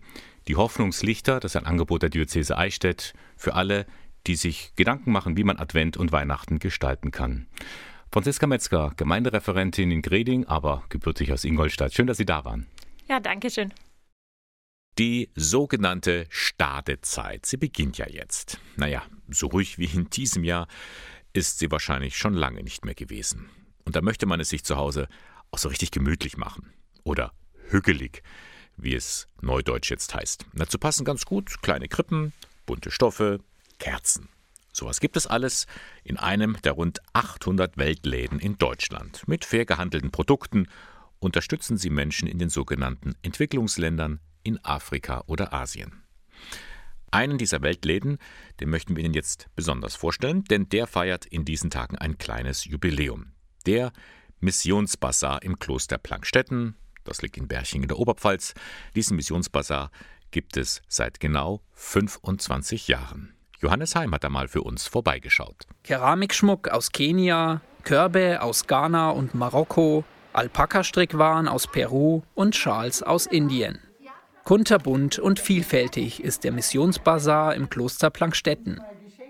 [0.47, 3.85] Die Hoffnungslichter, das ist ein Angebot der Diözese Eichstätt für alle,
[4.27, 7.47] die sich Gedanken machen, wie man Advent und Weihnachten gestalten kann.
[8.15, 11.93] Franziska Metzger, Gemeindereferentin in Greding, aber gebürtig aus Ingolstadt.
[11.93, 12.65] Schön, dass Sie da waren.
[13.10, 13.73] Ja, danke schön.
[14.97, 17.45] Die sogenannte Stadezeit.
[17.45, 18.58] Sie beginnt ja jetzt.
[18.78, 20.69] Naja, so ruhig wie in diesem Jahr
[21.34, 23.49] ist sie wahrscheinlich schon lange nicht mehr gewesen.
[23.84, 25.10] Und da möchte man es sich zu Hause
[25.51, 26.71] auch so richtig gemütlich machen.
[27.04, 27.34] Oder
[27.67, 28.23] hügelig,
[28.78, 30.45] wie es neudeutsch jetzt heißt.
[30.54, 32.32] Dazu passen ganz gut kleine Krippen,
[32.65, 33.41] bunte Stoffe,
[33.78, 34.30] Kerzen.
[34.75, 35.67] Sowas gibt es alles
[36.03, 39.25] in einem der rund 800 Weltläden in Deutschland.
[39.25, 40.67] Mit fair gehandelten Produkten
[41.19, 46.03] unterstützen sie Menschen in den sogenannten Entwicklungsländern in Afrika oder Asien.
[47.09, 48.17] Einen dieser Weltläden,
[48.59, 52.65] den möchten wir Ihnen jetzt besonders vorstellen, denn der feiert in diesen Tagen ein kleines
[52.65, 53.31] Jubiläum.
[53.65, 53.93] Der
[54.41, 58.53] Missionsbazar im Kloster Plankstetten, das liegt in Berching in der Oberpfalz.
[58.93, 59.89] Diesen Missionsbazar
[60.31, 63.34] gibt es seit genau 25 Jahren.
[63.61, 65.67] Johannes Heim hat da mal für uns vorbeigeschaut.
[65.83, 73.79] Keramikschmuck aus Kenia, Körbe aus Ghana und Marokko, Alpaka-Strickwaren aus Peru und Schals aus Indien.
[74.43, 78.79] Kunterbunt und vielfältig ist der Missionsbazar im Kloster Plankstetten.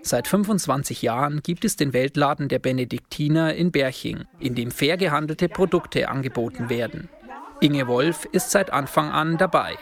[0.02, 5.48] Seit 25 Jahren gibt es den Weltladen der Benediktiner in Berching, in dem fair gehandelte
[5.48, 7.08] Produkte angeboten werden.
[7.60, 9.76] Inge Wolf ist seit Anfang an dabei.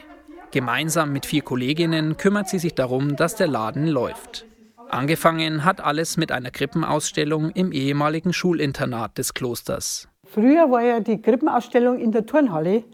[0.55, 4.47] Gemeinsam mit vier Kolleginnen kümmert sie sich darum, dass der Laden läuft.
[4.88, 10.07] Angefangen hat alles mit einer Krippenausstellung im ehemaligen Schulinternat des Klosters.
[10.23, 12.85] Früher war ja die Krippenausstellung in der Turnhalle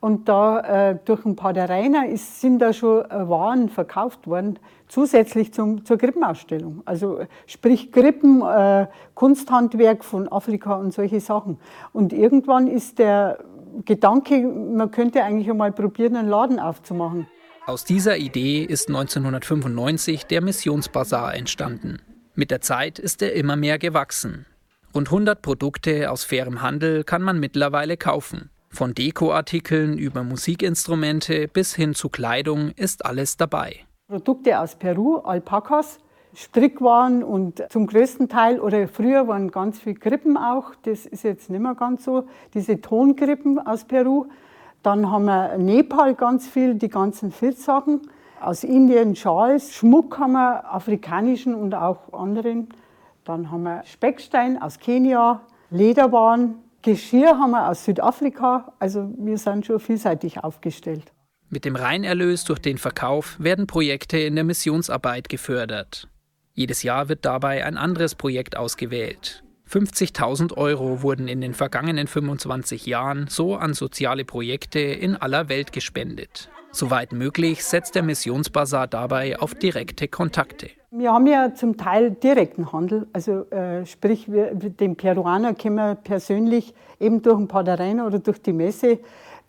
[0.00, 0.60] und da
[0.92, 5.52] äh, durch ein paar der Rainer ist, sind da schon äh, Waren verkauft worden, zusätzlich
[5.52, 6.80] zum, zur Krippenausstellung.
[6.86, 11.58] Also sprich Krippen, äh, Kunsthandwerk von Afrika und solche Sachen.
[11.92, 13.40] Und irgendwann ist der
[13.84, 17.26] Gedanke, man könnte eigentlich einmal probieren, einen Laden aufzumachen.
[17.66, 22.00] Aus dieser Idee ist 1995 der Missionsbazar entstanden.
[22.34, 24.46] Mit der Zeit ist er immer mehr gewachsen.
[24.94, 28.50] Rund 100 Produkte aus fairem Handel kann man mittlerweile kaufen.
[28.70, 33.80] Von Dekoartikeln über Musikinstrumente bis hin zu Kleidung ist alles dabei.
[34.08, 35.98] Produkte aus Peru, Alpakas,
[36.34, 41.50] Strickwaren und zum größten Teil, oder früher waren ganz viele Krippen auch, das ist jetzt
[41.50, 44.26] nicht mehr ganz so, diese Tonkrippen aus Peru.
[44.82, 48.00] Dann haben wir Nepal ganz viel, die ganzen Filzsachen.
[48.40, 52.68] Aus Indien Schals, Schmuck haben wir, afrikanischen und auch anderen.
[53.24, 58.72] Dann haben wir Speckstein aus Kenia, Lederwaren, Geschirr haben wir aus Südafrika.
[58.78, 61.12] Also wir sind schon vielseitig aufgestellt.
[61.50, 66.08] Mit dem Reinerlös durch den Verkauf werden Projekte in der Missionsarbeit gefördert.
[66.60, 69.42] Jedes Jahr wird dabei ein anderes Projekt ausgewählt.
[69.70, 75.72] 50.000 Euro wurden in den vergangenen 25 Jahren so an soziale Projekte in aller Welt
[75.72, 76.50] gespendet.
[76.70, 80.68] Soweit möglich setzt der Missionsbazar dabei auf direkte Kontakte.
[80.90, 85.94] Wir haben ja zum Teil direkten Handel, also äh, sprich, wir, den Peruaner können wir
[85.94, 88.98] persönlich eben durch den Padereien oder durch die Messe,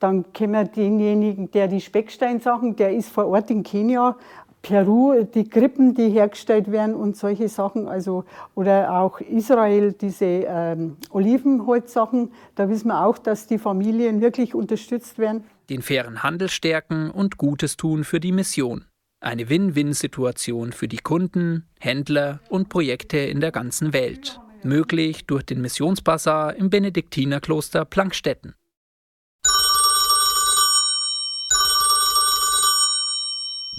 [0.01, 4.17] dann kennen wir denjenigen, der die Specksteinsachen, der ist vor Ort in Kenia,
[4.61, 10.97] Peru, die Krippen, die hergestellt werden und solche Sachen, also oder auch Israel, diese ähm,
[11.09, 15.43] Olivenholzsachen, da wissen wir auch, dass die Familien wirklich unterstützt werden.
[15.69, 18.85] Den fairen Handel stärken und Gutes tun für die Mission.
[19.19, 24.39] Eine Win-Win-Situation für die Kunden, Händler und Projekte in der ganzen Welt.
[24.63, 28.53] Möglich durch den Missionsbazar im Benediktinerkloster Plankstetten.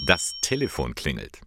[0.05, 1.39] Das Telefon klingelt.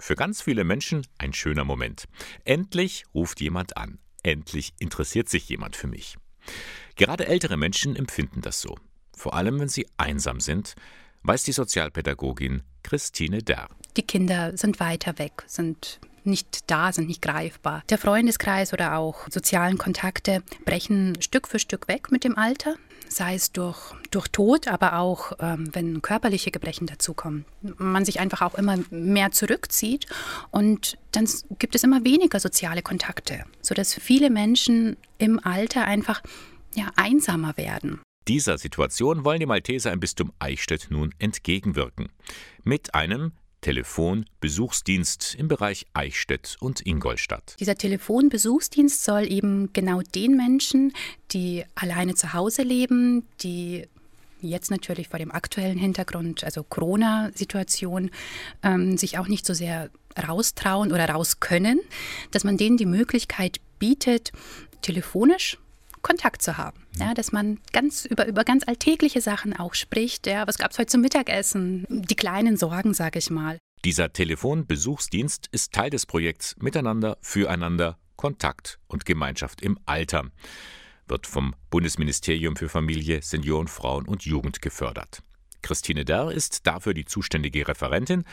[0.00, 2.08] Für ganz viele Menschen ein schöner Moment.
[2.44, 4.00] Endlich ruft jemand an.
[4.24, 6.16] Endlich interessiert sich jemand für mich.
[6.96, 8.76] Gerade ältere Menschen empfinden das so.
[9.16, 10.74] Vor allem, wenn sie einsam sind,
[11.22, 13.68] weiß die Sozialpädagogin Christine Derr.
[13.96, 17.84] Die Kinder sind weiter weg, sind nicht da, sind nicht greifbar.
[17.90, 22.74] Der Freundeskreis oder auch sozialen Kontakte brechen Stück für Stück weg mit dem Alter,
[23.10, 23.78] sei es durch,
[24.10, 27.44] durch Tod, aber auch ähm, wenn körperliche Gebrechen dazukommen.
[27.76, 30.06] Man sich einfach auch immer mehr zurückzieht
[30.50, 36.22] und dann gibt es immer weniger soziale Kontakte, sodass viele Menschen im Alter einfach
[36.74, 38.00] ja, einsamer werden.
[38.28, 42.12] Dieser Situation wollen die Malteser im Bistum Eichstätt nun entgegenwirken.
[42.62, 47.56] Mit einem Telefonbesuchsdienst im Bereich Eichstätt und Ingolstadt.
[47.60, 50.92] Dieser Telefonbesuchsdienst soll eben genau den Menschen,
[51.32, 53.86] die alleine zu Hause leben, die
[54.40, 58.10] jetzt natürlich vor dem aktuellen Hintergrund, also Corona-Situation,
[58.62, 59.90] ähm, sich auch nicht so sehr
[60.26, 61.80] raustrauen oder raus können,
[62.30, 64.32] dass man denen die Möglichkeit bietet,
[64.82, 65.58] telefonisch
[66.02, 66.86] Kontakt zu haben.
[66.98, 70.26] Ja, dass man ganz über, über ganz alltägliche Sachen auch spricht.
[70.26, 71.86] Ja, was gab es heute zum Mittagessen?
[71.88, 73.58] Die kleinen Sorgen, sage ich mal.
[73.84, 80.30] Dieser Telefonbesuchsdienst ist Teil des Projekts Miteinander, Füreinander, Kontakt und Gemeinschaft im Alter.
[81.08, 85.22] Wird vom Bundesministerium für Familie, Senioren, Frauen und Jugend gefördert.
[85.62, 88.24] Christine Derr ist dafür die zuständige Referentin.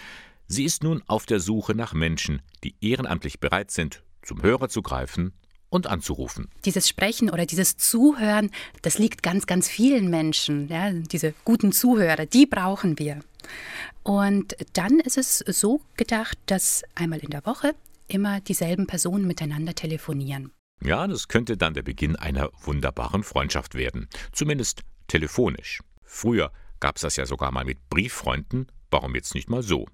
[0.47, 4.81] Sie ist nun auf der Suche nach Menschen, die ehrenamtlich bereit sind, zum Hörer zu
[4.81, 5.33] greifen
[5.69, 6.49] und anzurufen.
[6.65, 8.51] Dieses Sprechen oder dieses Zuhören,
[8.81, 10.67] das liegt ganz, ganz vielen Menschen.
[10.69, 13.19] Ja, diese guten Zuhörer, die brauchen wir.
[14.03, 17.75] Und dann ist es so gedacht, dass einmal in der Woche
[18.07, 20.51] immer dieselben Personen miteinander telefonieren.
[20.81, 24.07] Ja, das könnte dann der Beginn einer wunderbaren Freundschaft werden.
[24.31, 25.81] Zumindest telefonisch.
[26.03, 28.67] Früher gab es das ja sogar mal mit Brieffreunden.
[28.91, 29.87] Warum jetzt nicht mal so?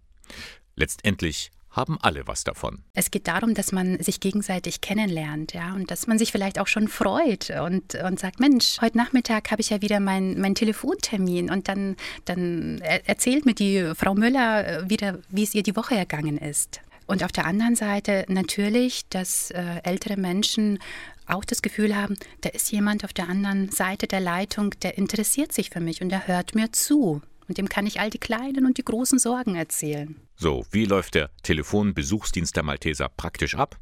[0.75, 2.83] Letztendlich haben alle was davon.
[2.93, 6.67] Es geht darum, dass man sich gegenseitig kennenlernt, ja, und dass man sich vielleicht auch
[6.67, 11.49] schon freut und, und sagt, Mensch, heute Nachmittag habe ich ja wieder meinen mein Telefontermin
[11.49, 15.95] und dann, dann erzählt mir die Frau Müller äh, wieder, wie es ihr die Woche
[15.95, 16.79] ergangen ist.
[17.05, 20.79] Und auf der anderen Seite natürlich, dass äh, ältere Menschen
[21.25, 25.51] auch das Gefühl haben, da ist jemand auf der anderen Seite der Leitung, der interessiert
[25.51, 27.21] sich für mich und der hört mir zu.
[27.47, 30.15] Und dem kann ich all die kleinen und die großen Sorgen erzählen.
[30.43, 33.79] So, wie läuft der Telefonbesuchsdienst der Malteser praktisch ab?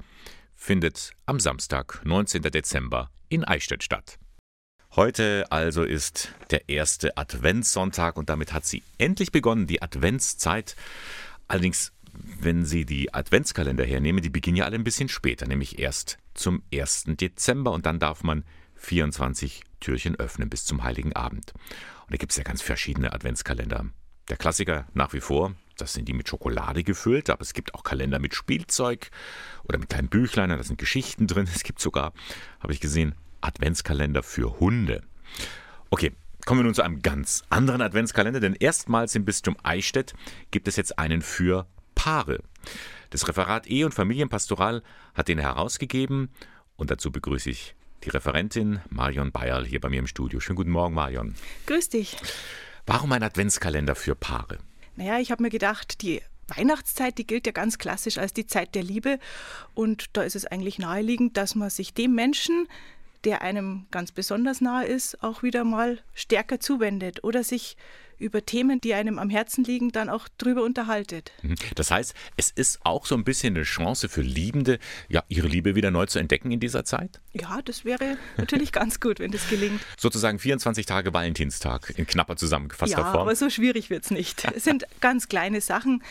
[0.56, 2.44] findet am Samstag, 19.
[2.44, 4.21] Dezember in Eichstätt statt.
[4.98, 10.76] Heute also ist der erste Adventssonntag und damit hat sie endlich begonnen, die Adventszeit.
[11.48, 16.18] Allerdings, wenn Sie die Adventskalender hernehmen, die beginnen ja alle ein bisschen später, nämlich erst
[16.34, 17.06] zum 1.
[17.08, 18.44] Dezember und dann darf man
[18.76, 21.54] 24 Türchen öffnen bis zum Heiligen Abend.
[21.54, 23.86] Und da gibt es ja ganz verschiedene Adventskalender.
[24.28, 27.84] Der Klassiker nach wie vor, das sind die mit Schokolade gefüllt, aber es gibt auch
[27.84, 29.10] Kalender mit Spielzeug
[29.64, 31.48] oder mit kleinen Büchlein, da sind Geschichten drin.
[31.56, 32.12] Es gibt sogar,
[32.60, 35.04] habe ich gesehen, Adventskalender für Hunde.
[35.90, 36.12] Okay,
[36.46, 40.14] kommen wir nun zu einem ganz anderen Adventskalender, denn erstmals im Bistum Eichstätt
[40.52, 42.40] gibt es jetzt einen für Paare.
[43.10, 46.30] Das Referat Ehe und Familienpastoral hat den herausgegeben
[46.78, 50.40] und dazu begrüße ich die Referentin Marion Bayerl hier bei mir im Studio.
[50.40, 51.36] Schönen guten Morgen, Marion.
[51.68, 52.18] Grüß dich.
[52.86, 54.58] Warum ein Adventskalender für Paare?
[54.96, 58.76] Naja, ich habe mir gedacht, die Weihnachtszeit, die gilt ja ganz klassisch als die Zeit
[58.76, 59.20] der Liebe.
[59.74, 62.68] Und da ist es eigentlich naheliegend, dass man sich dem Menschen,
[63.24, 67.78] der einem ganz besonders nahe ist, auch wieder mal stärker zuwendet oder sich
[68.22, 71.32] über Themen, die einem am Herzen liegen, dann auch drüber unterhaltet.
[71.42, 71.56] Mhm.
[71.76, 74.80] Das heißt, es ist auch so ein bisschen eine Chance für Liebende,
[75.10, 77.20] ja, ihre Liebe wieder neu zu entdecken in dieser Zeit?
[77.34, 79.82] Ja, das wäre natürlich ganz gut, wenn das gelingt.
[79.98, 83.24] Sozusagen 24 Tage Valentinstag in knapper zusammengefasster ja, Form.
[83.24, 84.46] aber so schwierig wird es nicht.
[84.56, 86.04] Es sind ganz kleine Sachen,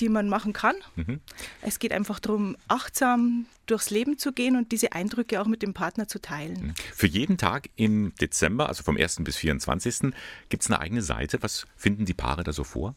[0.00, 0.76] die man machen kann.
[0.96, 1.20] Mhm.
[1.62, 5.74] Es geht einfach darum, achtsam durchs Leben zu gehen und diese Eindrücke auch mit dem
[5.74, 6.74] Partner zu teilen.
[6.94, 9.18] Für jeden Tag im Dezember, also vom 1.
[9.24, 10.12] bis 24.,
[10.48, 11.42] gibt es eine eigene Seite.
[11.42, 12.94] Was finden die Paare da so vor?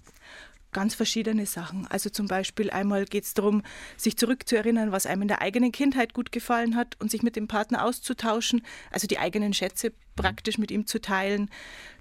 [0.74, 1.86] Ganz verschiedene Sachen.
[1.88, 3.62] Also zum Beispiel einmal geht es darum,
[3.98, 7.50] sich zurückzuerinnern, was einem in der eigenen Kindheit gut gefallen hat und sich mit dem
[7.50, 11.50] Partner auszutauschen, also die eigenen Schätze praktisch mit ihm zu teilen.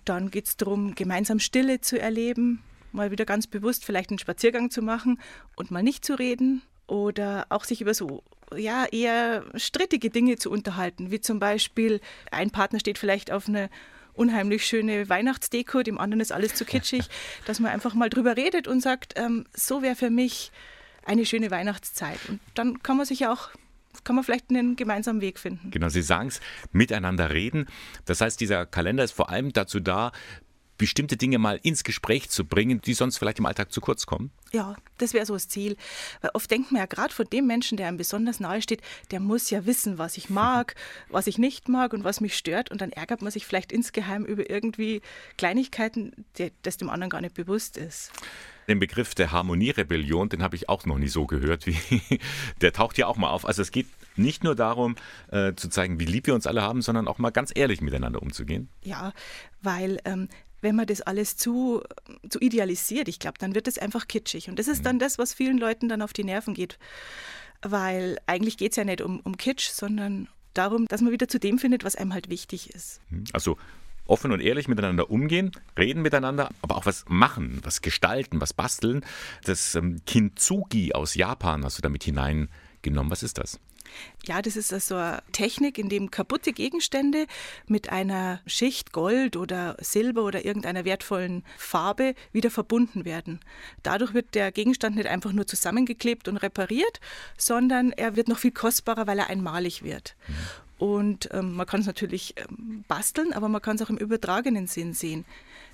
[0.04, 4.70] Dann geht es darum, gemeinsam Stille zu erleben, mal wieder ganz bewusst vielleicht einen Spaziergang
[4.70, 5.20] zu machen
[5.56, 8.22] und mal nicht zu reden oder auch sich über so
[8.56, 12.00] ja, eher strittige Dinge zu unterhalten, wie zum Beispiel
[12.30, 13.70] ein Partner steht vielleicht auf eine
[14.12, 17.08] unheimlich schöne Weihnachtsdeko, dem anderen ist alles zu kitschig,
[17.46, 20.50] dass man einfach mal drüber redet und sagt, ähm, so wäre für mich
[21.04, 22.18] eine schöne Weihnachtszeit.
[22.28, 23.50] Und dann kann man sich ja auch
[24.04, 25.72] kann man vielleicht einen gemeinsamen Weg finden.
[25.72, 27.66] Genau, Sie sagen es, miteinander reden.
[28.04, 30.12] Das heißt, dieser Kalender ist vor allem dazu da,
[30.80, 34.30] bestimmte Dinge mal ins Gespräch zu bringen, die sonst vielleicht im Alltag zu kurz kommen?
[34.50, 35.76] Ja, das wäre so das Ziel.
[36.22, 39.20] Weil oft denkt man ja gerade von dem Menschen, der einem besonders nahe steht, der
[39.20, 40.74] muss ja wissen, was ich mag,
[41.10, 42.70] was ich nicht mag und was mich stört.
[42.70, 45.02] Und dann ärgert man sich vielleicht insgeheim über irgendwie
[45.36, 48.10] Kleinigkeiten, die, das dem anderen gar nicht bewusst ist.
[48.66, 51.66] Den Begriff der Harmonierebellion, den habe ich auch noch nie so gehört.
[51.66, 51.76] Wie,
[52.62, 53.44] der taucht ja auch mal auf.
[53.44, 54.96] Also es geht nicht nur darum,
[55.30, 58.22] äh, zu zeigen, wie lieb wir uns alle haben, sondern auch mal ganz ehrlich miteinander
[58.22, 58.70] umzugehen.
[58.82, 59.12] Ja,
[59.60, 60.28] weil ähm,
[60.60, 61.82] wenn man das alles zu,
[62.28, 64.48] zu idealisiert, ich glaube, dann wird es einfach kitschig.
[64.48, 66.78] Und das ist dann das, was vielen Leuten dann auf die Nerven geht.
[67.62, 71.38] Weil eigentlich geht es ja nicht um, um Kitsch, sondern darum, dass man wieder zu
[71.38, 73.00] dem findet, was einem halt wichtig ist.
[73.32, 73.58] Also
[74.06, 79.04] offen und ehrlich miteinander umgehen, reden miteinander, aber auch was machen, was gestalten, was basteln.
[79.44, 83.10] Das ähm, Kintsugi aus Japan hast du damit hineingenommen.
[83.10, 83.60] Was ist das?
[84.24, 87.26] Ja, das ist also eine Technik, in dem kaputte Gegenstände
[87.66, 93.40] mit einer Schicht Gold oder Silber oder irgendeiner wertvollen Farbe wieder verbunden werden.
[93.82, 97.00] Dadurch wird der Gegenstand nicht einfach nur zusammengeklebt und repariert,
[97.36, 100.16] sondern er wird noch viel kostbarer, weil er einmalig wird.
[100.78, 104.66] Und ähm, man kann es natürlich ähm, basteln, aber man kann es auch im übertragenen
[104.66, 105.26] Sinn sehen.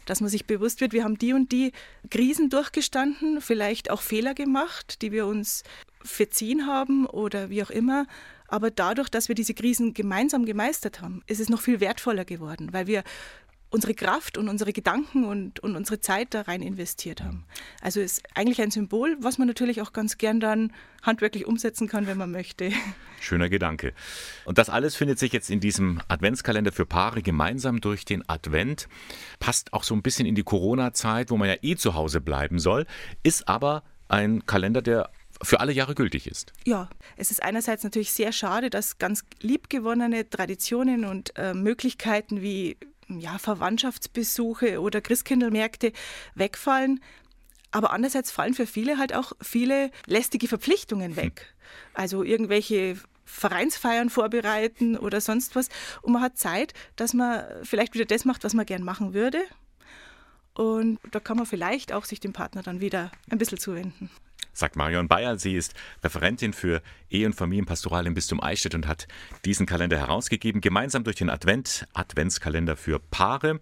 [0.06, 1.72] Dass man sich bewusst wird, wir haben die und die
[2.10, 5.62] Krisen durchgestanden, vielleicht auch Fehler gemacht, die wir uns
[6.02, 8.06] verziehen haben oder wie auch immer.
[8.48, 12.72] Aber dadurch, dass wir diese Krisen gemeinsam gemeistert haben, ist es noch viel wertvoller geworden,
[12.72, 13.02] weil wir
[13.76, 17.44] unsere Kraft und unsere Gedanken und, und unsere Zeit da rein investiert haben.
[17.82, 22.06] Also ist eigentlich ein Symbol, was man natürlich auch ganz gern dann handwerklich umsetzen kann,
[22.06, 22.72] wenn man möchte.
[23.20, 23.92] Schöner Gedanke.
[24.46, 28.88] Und das alles findet sich jetzt in diesem Adventskalender für Paare gemeinsam durch den Advent.
[29.40, 32.58] Passt auch so ein bisschen in die Corona-Zeit, wo man ja eh zu Hause bleiben
[32.58, 32.86] soll,
[33.24, 35.10] ist aber ein Kalender, der
[35.42, 36.54] für alle Jahre gültig ist.
[36.64, 42.78] Ja, es ist einerseits natürlich sehr schade, dass ganz liebgewonnene Traditionen und äh, Möglichkeiten wie
[43.08, 45.92] ja, Verwandtschaftsbesuche oder Christkindlmärkte
[46.34, 47.00] wegfallen.
[47.70, 51.54] Aber andererseits fallen für viele halt auch viele lästige Verpflichtungen weg.
[51.94, 55.68] Also irgendwelche Vereinsfeiern vorbereiten oder sonst was.
[56.02, 59.42] Und man hat Zeit, dass man vielleicht wieder das macht, was man gern machen würde.
[60.54, 64.10] Und da kann man vielleicht auch sich dem Partner dann wieder ein bisschen zuwenden
[64.56, 65.38] sagt Marion Bayer.
[65.38, 69.06] Sie ist Referentin für Ehe- und Familienpastoral im Bistum Eichstätt und hat
[69.44, 73.60] diesen Kalender herausgegeben, gemeinsam durch den Advent, Adventskalender für Paare.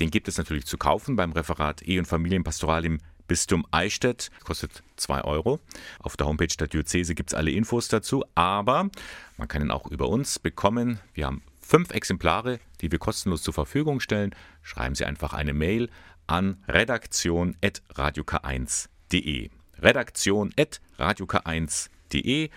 [0.00, 4.30] Den gibt es natürlich zu kaufen beim Referat Ehe- und Familienpastoral im Bistum Eichstätt.
[4.44, 5.60] Kostet 2 Euro.
[5.98, 8.88] Auf der Homepage der Diözese gibt es alle Infos dazu, aber
[9.36, 11.00] man kann ihn auch über uns bekommen.
[11.12, 14.34] Wir haben fünf Exemplare, die wir kostenlos zur Verfügung stellen.
[14.62, 15.90] Schreiben Sie einfach eine Mail
[16.26, 19.50] an redaktion.radiok1.de
[19.82, 22.50] redaktion.radiok1.de.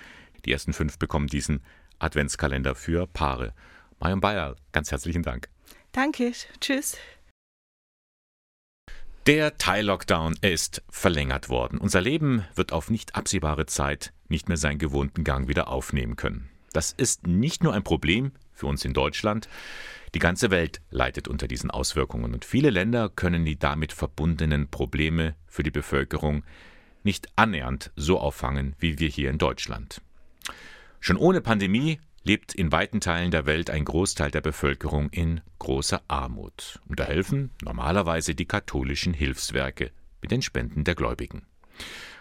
[0.45, 1.61] Die ersten fünf bekommen diesen
[1.99, 3.53] Adventskalender für Paare.
[3.99, 5.49] Marion Bayer, ganz herzlichen Dank.
[5.91, 6.97] Danke, tschüss.
[9.27, 11.77] Der Teil-Lockdown ist verlängert worden.
[11.77, 16.49] Unser Leben wird auf nicht absehbare Zeit nicht mehr seinen gewohnten Gang wieder aufnehmen können.
[16.73, 19.47] Das ist nicht nur ein Problem für uns in Deutschland.
[20.15, 25.35] Die ganze Welt leidet unter diesen Auswirkungen und viele Länder können die damit verbundenen Probleme
[25.45, 26.43] für die Bevölkerung
[27.03, 30.01] nicht annähernd so auffangen wie wir hier in Deutschland.
[30.99, 36.01] Schon ohne Pandemie lebt in weiten Teilen der Welt ein Großteil der Bevölkerung in großer
[36.07, 36.79] Armut.
[36.87, 39.91] Und da helfen normalerweise die katholischen Hilfswerke
[40.21, 41.45] mit den Spenden der Gläubigen.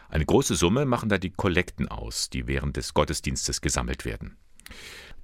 [0.09, 4.37] Eine große Summe machen da die Kollekten aus, die während des Gottesdienstes gesammelt werden.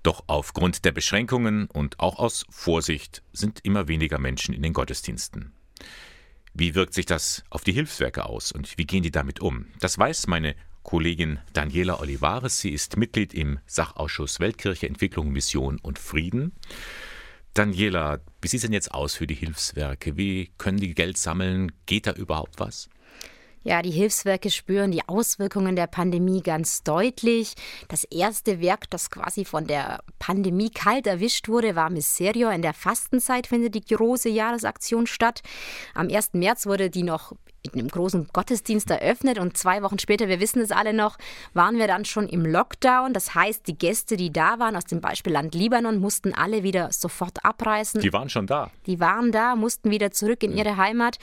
[0.02, 5.52] Doch aufgrund der Beschränkungen und auch aus Vorsicht sind immer weniger Menschen in den Gottesdiensten.
[6.59, 9.66] Wie wirkt sich das auf die Hilfswerke aus und wie gehen die damit um?
[9.78, 10.54] Das weiß meine
[10.84, 12.61] Kollegin Daniela Olivares.
[12.61, 16.52] Sie ist Mitglied im Sachausschuss Weltkirche, Entwicklung, Mission und Frieden.
[17.52, 20.16] Daniela, wie sieht es denn jetzt aus für die Hilfswerke?
[20.16, 21.72] Wie können die Geld sammeln?
[21.84, 22.88] Geht da überhaupt was?
[23.67, 27.55] Ja, die Hilfswerke spüren die Auswirkungen der Pandemie ganz deutlich.
[27.89, 32.49] Das erste Werk, das quasi von der Pandemie kalt erwischt wurde, war Miserio.
[32.51, 35.43] In der Fastenzeit findet die große Jahresaktion statt.
[35.95, 36.35] Am 1.
[36.35, 37.33] März wurde die noch
[37.75, 41.19] in einem großen Gottesdienst eröffnet und zwei Wochen später, wir wissen es alle noch,
[41.55, 43.12] waren wir dann schon im Lockdown.
[43.12, 47.45] Das heißt, die Gäste, die da waren aus dem Beispielland Libanon, mussten alle wieder sofort
[47.45, 48.01] abreisen.
[48.01, 48.71] Die waren schon da.
[48.87, 51.19] Die waren da, mussten wieder zurück in ihre Heimat.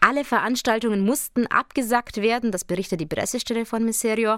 [0.00, 4.36] Alle Veranstaltungen mussten abgesagt werden, das berichtet die Pressestelle von Miserio.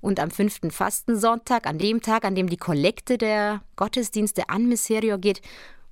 [0.00, 5.18] Und am fünften Fastensonntag, an dem Tag, an dem die Kollekte der Gottesdienste an Miserio
[5.18, 5.40] geht,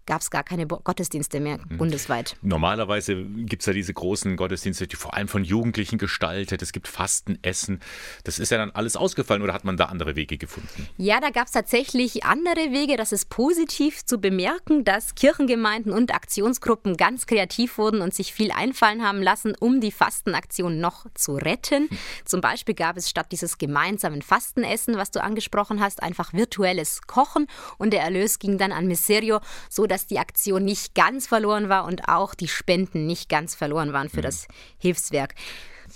[0.08, 1.76] gab es gar keine Gottesdienste mehr hm.
[1.76, 2.36] bundesweit.
[2.40, 6.62] Normalerweise gibt es ja diese großen Gottesdienste, die vor allem von Jugendlichen gestaltet.
[6.62, 7.80] Es gibt Fastenessen.
[8.24, 10.88] Das ist ja dann alles ausgefallen oder hat man da andere Wege gefunden?
[10.96, 12.96] Ja, da gab es tatsächlich andere Wege.
[12.96, 18.50] Das ist positiv zu bemerken, dass Kirchengemeinden und Aktionsgruppen ganz kreativ wurden und sich viel
[18.50, 21.90] einfallen haben lassen, um die Fastenaktion noch zu retten.
[21.90, 21.98] Hm.
[22.24, 27.46] Zum Beispiel gab es statt dieses gemeinsamen Fastenessen, was du angesprochen hast, einfach virtuelles Kochen
[27.76, 31.68] und der Erlös ging dann an Miserio, so dass dass die Aktion nicht ganz verloren
[31.68, 34.22] war und auch die Spenden nicht ganz verloren waren für mhm.
[34.22, 34.46] das
[34.78, 35.34] Hilfswerk.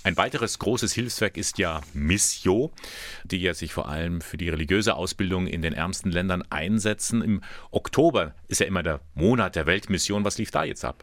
[0.03, 2.73] Ein weiteres großes Hilfswerk ist ja Missio,
[3.23, 7.21] die ja sich vor allem für die religiöse Ausbildung in den ärmsten Ländern einsetzen.
[7.21, 7.41] Im
[7.71, 10.25] Oktober ist ja immer der Monat der Weltmission.
[10.25, 11.01] Was lief da jetzt ab?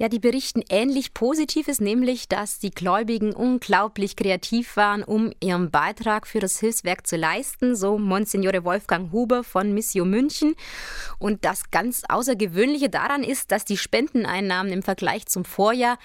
[0.00, 6.28] Ja, die berichten ähnlich Positives, nämlich, dass die Gläubigen unglaublich kreativ waren, um ihren Beitrag
[6.28, 10.54] für das Hilfswerk zu leisten, so Monsignore Wolfgang Huber von Missio München.
[11.18, 15.98] Und das ganz Außergewöhnliche daran ist, dass die Spendeneinnahmen im Vergleich zum Vorjahr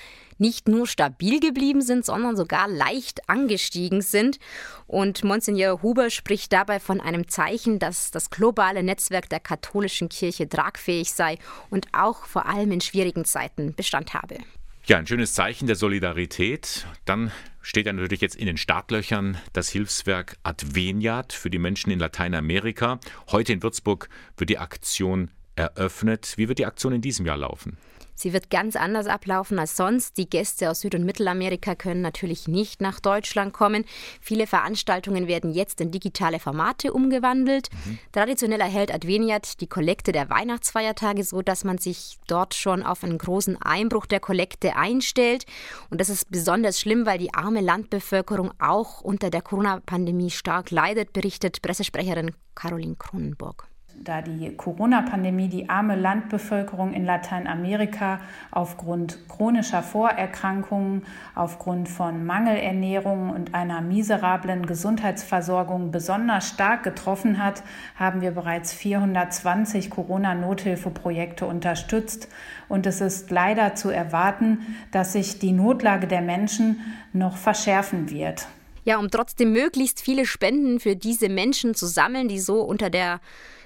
[0.44, 4.40] nicht nur stabil geblieben sind, sondern sogar leicht angestiegen sind.
[4.88, 10.50] Und Monsignor Huber spricht dabei von einem Zeichen, dass das globale Netzwerk der katholischen Kirche
[10.50, 11.40] tragfähig sei
[11.70, 14.38] und auch vor allem in schwierigen Zeiten Bestand habe.
[14.86, 16.86] Ja, ein schönes Zeichen der Solidarität.
[17.06, 17.32] Dann
[17.62, 23.00] steht ja natürlich jetzt in den Startlöchern das Hilfswerk Adveniat für die Menschen in Lateinamerika.
[23.32, 26.34] Heute in Würzburg wird die Aktion eröffnet.
[26.36, 27.78] Wie wird die Aktion in diesem Jahr laufen?
[28.16, 30.18] Sie wird ganz anders ablaufen als sonst.
[30.18, 33.86] Die Gäste aus Süd- und Mittelamerika können natürlich nicht nach Deutschland kommen.
[34.22, 37.70] Viele Veranstaltungen werden jetzt in digitale Formate umgewandelt.
[37.86, 38.00] Mhm.
[38.12, 43.18] Traditionell erhält Adveniat die Kollekte der Weihnachtsfeiertage so, dass man sich dort schon auf einen
[43.18, 45.46] großen Einbruch der Kollekte einstellt.
[45.90, 51.14] Und das ist besonders schlimm, weil die arme Landbevölkerung auch unter der Corona-Pandemie stark leidet,
[51.14, 53.68] berichtet Pressesprecherin Caroline Kronenburg
[54.04, 58.20] da die Corona-Pandemie die arme Landbevölkerung in Lateinamerika
[58.52, 61.04] aufgrund chronischer Vorerkrankungen,
[61.36, 67.64] aufgrund von Mangelernährung und einer miserablen Gesundheitsversorgung besonders stark getroffen hat,
[67.96, 72.28] haben wir bereits 420 Corona-Nothilfeprojekte unterstützt.
[72.70, 76.82] Und es ist leider zu erwarten, dass sich die Notlage der Menschen
[77.14, 78.48] noch verschärfen wird.
[78.86, 83.22] Ja, um trotzdem möglichst viele Spenden für diese Menschen zu sammeln, die so unter der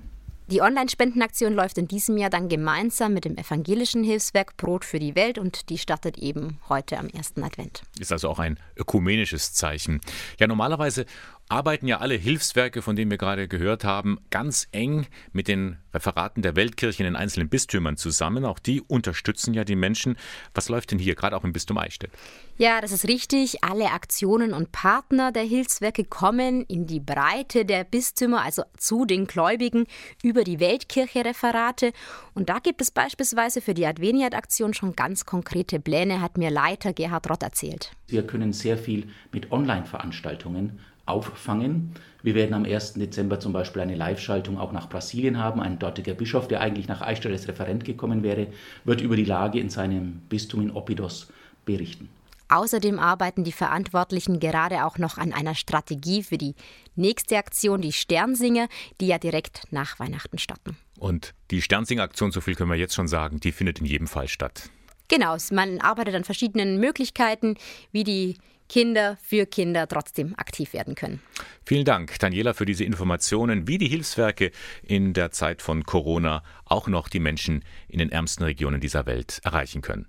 [0.51, 5.14] Die Online-Spendenaktion läuft in diesem Jahr dann gemeinsam mit dem evangelischen Hilfswerk Brot für die
[5.14, 7.82] Welt und die startet eben heute am ersten Advent.
[7.99, 10.01] Ist also auch ein ökumenisches Zeichen.
[10.40, 11.05] Ja, normalerweise
[11.49, 16.42] arbeiten ja alle Hilfswerke, von denen wir gerade gehört haben, ganz eng mit den Referaten
[16.42, 18.44] der Weltkirche in den einzelnen Bistümern zusammen.
[18.44, 20.16] Auch die unterstützen ja die Menschen.
[20.55, 22.11] Was läuft denn hier, gerade auch im Bistum Eichstätt?
[22.59, 23.64] Ja, das ist richtig.
[23.64, 29.26] Alle Aktionen und Partner der Hilfswerke kommen in die Breite der Bistümer, also zu den
[29.26, 29.86] Gläubigen,
[30.22, 31.92] über die Weltkirche-Referate.
[32.34, 36.92] Und da gibt es beispielsweise für die Adveniat-Aktion schon ganz konkrete Pläne, hat mir Leiter
[36.92, 37.92] Gerhard Rott erzählt.
[38.07, 41.94] Wir können sehr viel mit Online-Veranstaltungen auffangen.
[42.22, 42.94] Wir werden am 1.
[42.94, 45.61] Dezember zum Beispiel eine Live-Schaltung auch nach Brasilien haben.
[45.61, 48.48] Ein dortiger Bischof, der eigentlich nach Eichstätt als Referent gekommen wäre,
[48.84, 51.28] wird über die Lage in seinem Bistum in Opidos
[51.64, 52.09] berichten.
[52.50, 56.54] Außerdem arbeiten die Verantwortlichen gerade auch noch an einer Strategie für die
[56.96, 58.68] nächste Aktion, die Sternsinger,
[59.00, 60.76] die ja direkt nach Weihnachten starten.
[60.98, 64.28] Und die Sternsinger-Aktion, so viel können wir jetzt schon sagen, die findet in jedem Fall
[64.28, 64.70] statt.
[65.09, 67.56] Genau, man arbeitet an verschiedenen Möglichkeiten,
[67.92, 68.36] wie die
[68.68, 71.20] Kinder für Kinder trotzdem aktiv werden können.
[71.64, 74.50] Vielen Dank, Daniela, für diese Informationen, wie die Hilfswerke
[74.82, 79.40] in der Zeit von Corona auch noch die Menschen in den ärmsten Regionen dieser Welt
[79.42, 80.06] erreichen können.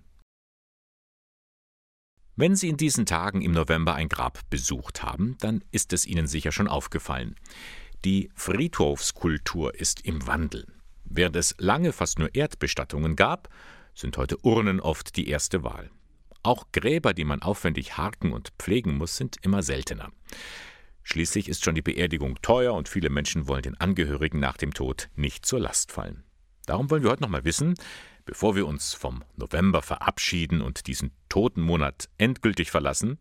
[2.35, 6.25] Wenn Sie in diesen Tagen im November ein Grab besucht haben, dann ist es Ihnen
[6.25, 7.35] sicher schon aufgefallen.
[8.05, 10.65] Die Friedhofskultur ist im Wandel.
[11.03, 13.49] Während es lange fast nur Erdbestattungen gab,
[13.93, 15.89] sind heute Urnen oft die erste Wahl.
[16.43, 20.09] Auch Gräber, die man aufwendig harken und pflegen muss, sind immer seltener.
[21.03, 25.09] Schließlich ist schon die Beerdigung teuer und viele Menschen wollen den Angehörigen nach dem Tod
[25.15, 26.23] nicht zur Last fallen.
[26.65, 27.73] Darum wollen wir heute noch mal wissen,
[28.25, 33.17] bevor wir uns vom November verabschieden und diesen Totenmonat endgültig verlassen,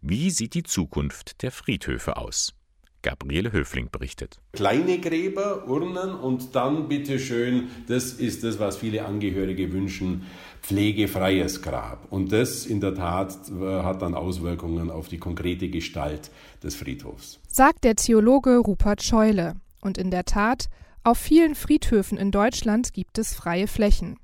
[0.00, 2.54] wie sieht die Zukunft der Friedhöfe aus?
[3.02, 4.40] Gabriele Höfling berichtet.
[4.52, 10.26] Kleine Gräber, Urnen und dann bitteschön, das ist das, was viele Angehörige wünschen,
[10.68, 12.06] pflegefreies Grab.
[12.10, 16.30] Und das in der Tat äh, hat dann Auswirkungen auf die konkrete Gestalt
[16.62, 17.40] des Friedhofs.
[17.48, 19.54] Sagt der Theologe Rupert Scheule.
[19.80, 20.68] Und in der Tat,
[21.04, 24.18] auf vielen Friedhöfen in Deutschland gibt es freie Flächen.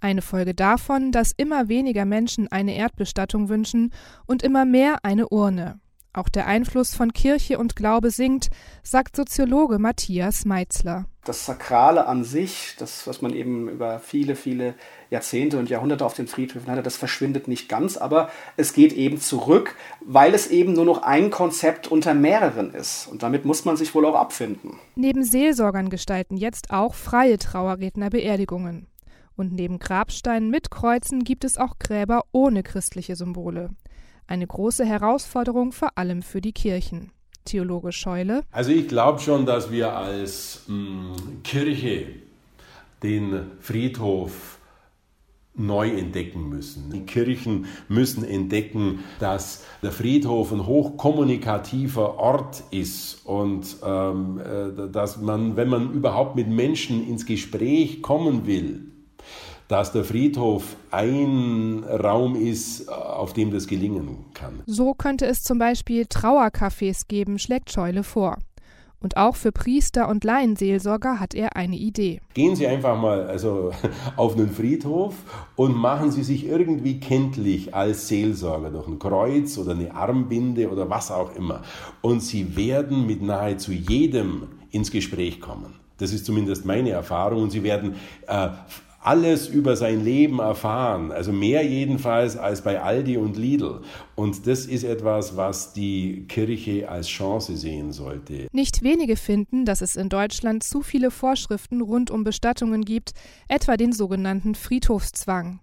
[0.00, 3.92] Eine Folge davon, dass immer weniger Menschen eine Erdbestattung wünschen
[4.26, 5.80] und immer mehr eine Urne.
[6.14, 8.48] Auch der Einfluss von Kirche und Glaube sinkt,
[8.82, 11.04] sagt Soziologe Matthias Meitzler.
[11.24, 14.74] Das Sakrale an sich, das, was man eben über viele, viele
[15.10, 19.20] Jahrzehnte und Jahrhunderte auf den Friedhöfen hatte, das verschwindet nicht ganz, aber es geht eben
[19.20, 23.06] zurück, weil es eben nur noch ein Konzept unter mehreren ist.
[23.08, 24.78] Und damit muss man sich wohl auch abfinden.
[24.94, 28.86] Neben Seelsorgern gestalten jetzt auch freie Trauerredner Beerdigungen.
[29.36, 33.70] Und neben Grabsteinen mit Kreuzen gibt es auch Gräber ohne christliche Symbole.
[34.28, 37.12] Eine große Herausforderung vor allem für die Kirchen.
[37.46, 38.42] Theologe Scheule.
[38.52, 42.06] Also ich glaube schon, dass wir als mh, hm, Kirche
[43.02, 44.58] den Friedhof
[45.54, 46.90] neu entdecken müssen.
[46.92, 55.20] Die Kirchen müssen entdecken, dass der Friedhof ein hochkommunikativer Ort ist und ähm, äh, dass
[55.22, 58.88] man, wenn man überhaupt mit Menschen ins Gespräch kommen will,
[59.68, 64.62] dass der Friedhof ein Raum ist, auf dem das gelingen kann.
[64.66, 68.38] So könnte es zum Beispiel Trauercafés geben, schlägt Scheule vor.
[69.00, 72.20] Und auch für Priester und Laienseelsorger hat er eine Idee.
[72.34, 73.70] Gehen Sie einfach mal also,
[74.16, 75.14] auf einen Friedhof
[75.54, 80.90] und machen Sie sich irgendwie kenntlich als Seelsorger durch ein Kreuz oder eine Armbinde oder
[80.90, 81.62] was auch immer.
[82.00, 85.74] Und Sie werden mit nahezu jedem ins Gespräch kommen.
[85.98, 87.44] Das ist zumindest meine Erfahrung.
[87.44, 87.94] Und Sie werden
[88.26, 88.48] äh,
[89.08, 93.80] alles über sein Leben erfahren, also mehr jedenfalls als bei Aldi und Lidl.
[94.14, 98.48] Und das ist etwas, was die Kirche als Chance sehen sollte.
[98.52, 103.12] Nicht wenige finden, dass es in Deutschland zu viele Vorschriften rund um Bestattungen gibt,
[103.48, 105.60] etwa den sogenannten Friedhofszwang.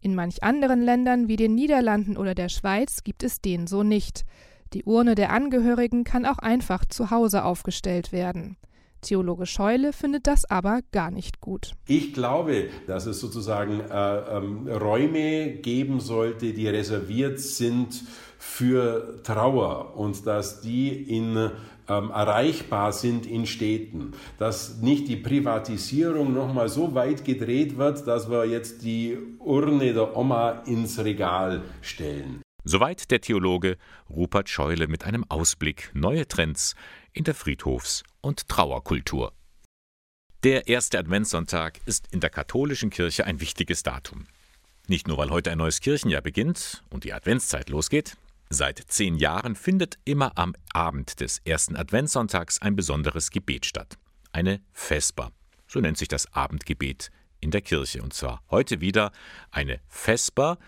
[0.00, 4.24] In manch anderen Ländern wie den Niederlanden oder der Schweiz gibt es den so nicht.
[4.72, 8.56] Die Urne der Angehörigen kann auch einfach zu Hause aufgestellt werden.
[9.04, 11.72] Theologe Scheule findet das aber gar nicht gut.
[11.86, 18.02] Ich glaube, dass es sozusagen äh, ähm, Räume geben sollte, die reserviert sind
[18.38, 21.50] für Trauer und dass die in
[21.88, 28.30] ähm, erreichbar sind in Städten, dass nicht die Privatisierung nochmal so weit gedreht wird, dass
[28.30, 32.40] wir jetzt die Urne der Oma ins Regal stellen.
[32.64, 33.76] Soweit der Theologe
[34.08, 36.74] Rupert Scheule mit einem Ausblick neue Trends
[37.12, 39.32] in der Friedhofs- und Trauerkultur.
[40.42, 44.26] Der erste Adventssonntag ist in der katholischen Kirche ein wichtiges Datum.
[44.88, 48.16] Nicht nur, weil heute ein neues Kirchenjahr beginnt und die Adventszeit losgeht.
[48.50, 53.96] Seit zehn Jahren findet immer am Abend des ersten Adventssonntags ein besonderes Gebet statt.
[54.32, 55.32] Eine Vesper.
[55.66, 57.10] So nennt sich das Abendgebet
[57.40, 58.02] in der Kirche.
[58.02, 59.12] Und zwar heute wieder
[59.50, 60.58] eine Vesper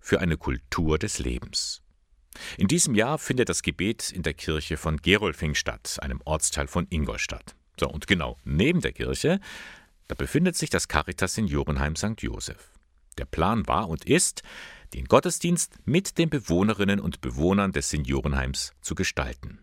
[0.00, 1.81] für eine Kultur des Lebens.
[2.56, 6.86] In diesem Jahr findet das Gebet in der Kirche von Gerolfing statt, einem Ortsteil von
[6.90, 7.54] Ingolstadt.
[7.78, 9.40] So, und genau neben der Kirche,
[10.08, 12.20] da befindet sich das Caritas Seniorenheim St.
[12.20, 12.70] Josef.
[13.18, 14.42] Der Plan war und ist,
[14.94, 19.60] den Gottesdienst mit den Bewohnerinnen und Bewohnern des Seniorenheims zu gestalten.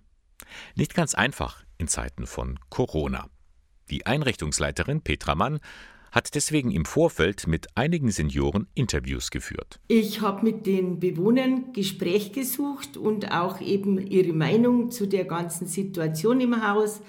[0.76, 3.30] Nicht ganz einfach in Zeiten von Corona.
[3.90, 5.60] Die Einrichtungsleiterin Petra Mann
[6.12, 9.80] hat deswegen im Vorfeld mit einigen Senioren Interviews geführt.
[9.88, 15.68] Ich habe mit den Bewohnern Gespräch gesucht und auch eben ihre Meinung zu der ganzen
[15.68, 17.01] Situation im Haus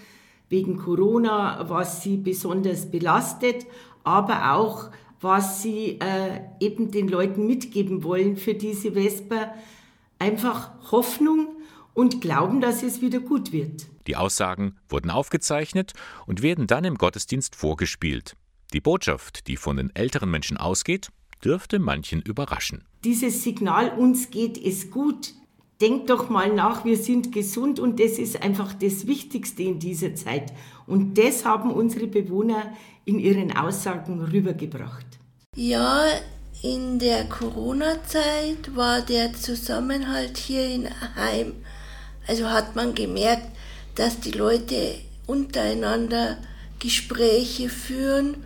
[0.48, 3.66] wegen Corona, was sie besonders belastet,
[4.04, 4.90] aber auch
[5.20, 9.54] was sie äh, eben den Leuten mitgeben wollen für diese Vesper.
[10.18, 11.48] Einfach Hoffnung
[11.94, 13.86] und glauben, dass es wieder gut wird.
[14.06, 15.92] Die Aussagen wurden aufgezeichnet
[16.26, 18.34] und werden dann im Gottesdienst vorgespielt.
[18.72, 21.08] Die Botschaft, die von den älteren Menschen ausgeht,
[21.44, 22.84] dürfte manchen überraschen.
[23.02, 25.32] Dieses Signal, uns geht es gut,
[25.80, 30.14] denkt doch mal nach, wir sind gesund und das ist einfach das Wichtigste in dieser
[30.14, 30.52] Zeit.
[30.86, 32.72] Und das haben unsere Bewohner
[33.04, 35.06] in ihren Aussagen rübergebracht.
[35.56, 36.04] Ja,
[36.62, 41.54] in der Corona-Zeit war der Zusammenhalt hier in Heim,
[42.28, 43.48] also hat man gemerkt,
[43.96, 46.38] dass die Leute untereinander
[46.78, 48.36] Gespräche führen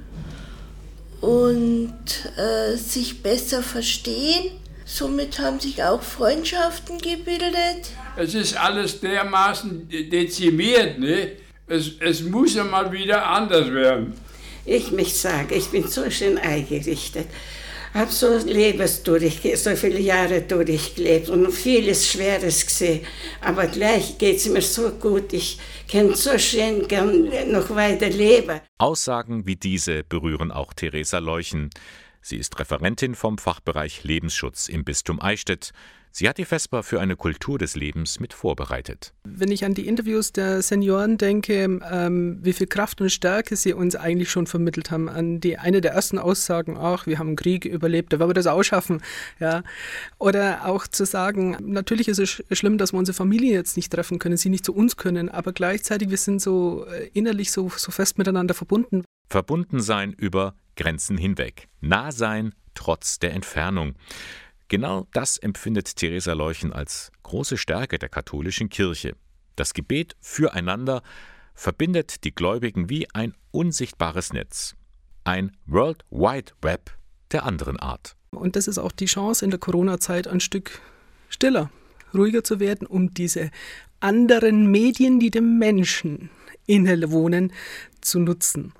[1.24, 1.94] und
[2.36, 4.50] äh, sich besser verstehen.
[4.84, 7.88] Somit haben sich auch Freundschaften gebildet.
[8.16, 11.32] Es ist alles dermaßen dezimiert, ne?
[11.66, 14.12] Es, es muss ja mal wieder anders werden.
[14.66, 17.26] Ich mich sage, ich bin so schön eingerichtet,
[17.94, 23.06] habe so Lebens durch, so viele Jahre durchgelebt und vieles Schweres gesehen,
[23.40, 25.58] aber gleich geht es mir so gut, ich
[25.90, 28.60] kann so schön gern noch weiter leben.
[28.78, 31.70] Aussagen wie diese berühren auch Theresa Leuchen.
[32.20, 35.72] Sie ist Referentin vom Fachbereich Lebensschutz im Bistum Eichstätt.
[36.16, 39.12] Sie hat die Vesper für eine Kultur des Lebens mit vorbereitet.
[39.24, 43.72] Wenn ich an die Interviews der Senioren denke, ähm, wie viel Kraft und Stärke sie
[43.72, 47.36] uns eigentlich schon vermittelt haben, an die eine der ersten Aussagen, ach, wir haben einen
[47.36, 49.02] Krieg überlebt, da werden wir das auch schaffen,
[49.40, 49.64] ja.
[50.20, 54.20] Oder auch zu sagen, natürlich ist es schlimm, dass wir unsere Familie jetzt nicht treffen
[54.20, 57.90] können, sie nicht zu uns können, aber gleichzeitig wir sind so äh, innerlich so, so
[57.90, 59.02] fest miteinander verbunden.
[59.28, 61.66] Verbunden sein über Grenzen hinweg.
[61.80, 63.94] Nah sein trotz der Entfernung.
[64.68, 69.14] Genau das empfindet Theresa Leuchen als große Stärke der katholischen Kirche.
[69.56, 71.02] Das Gebet füreinander
[71.54, 74.74] verbindet die Gläubigen wie ein unsichtbares Netz.
[75.22, 76.96] Ein World Wide Web
[77.30, 78.16] der anderen Art.
[78.30, 80.80] Und das ist auch die Chance in der Corona-Zeit ein Stück
[81.28, 81.70] stiller,
[82.12, 83.50] ruhiger zu werden, um diese
[84.00, 86.30] anderen Medien, die dem Menschen
[86.66, 87.52] innewohnen,
[88.00, 88.72] zu nutzen,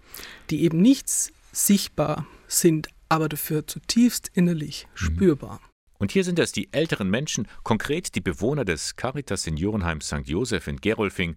[0.51, 4.97] die eben nichts sichtbar sind, aber dafür zutiefst innerlich mhm.
[4.97, 5.61] spürbar.
[6.05, 10.27] Und hier sind es die älteren Menschen, konkret die Bewohner des Caritas Seniorenheims St.
[10.27, 11.35] Joseph in Gerolfing,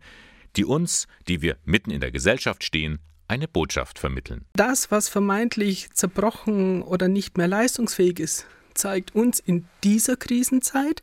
[0.57, 2.99] die uns, die wir mitten in der Gesellschaft stehen,
[3.29, 4.43] eine Botschaft vermitteln.
[4.51, 11.01] Das, was vermeintlich zerbrochen oder nicht mehr leistungsfähig ist, zeigt uns in dieser Krisenzeit,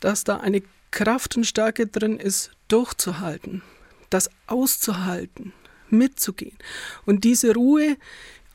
[0.00, 0.62] dass da eine
[0.92, 3.60] Kraft und Stärke drin ist, durchzuhalten,
[4.08, 5.52] das auszuhalten,
[5.90, 6.56] mitzugehen
[7.04, 7.98] und diese Ruhe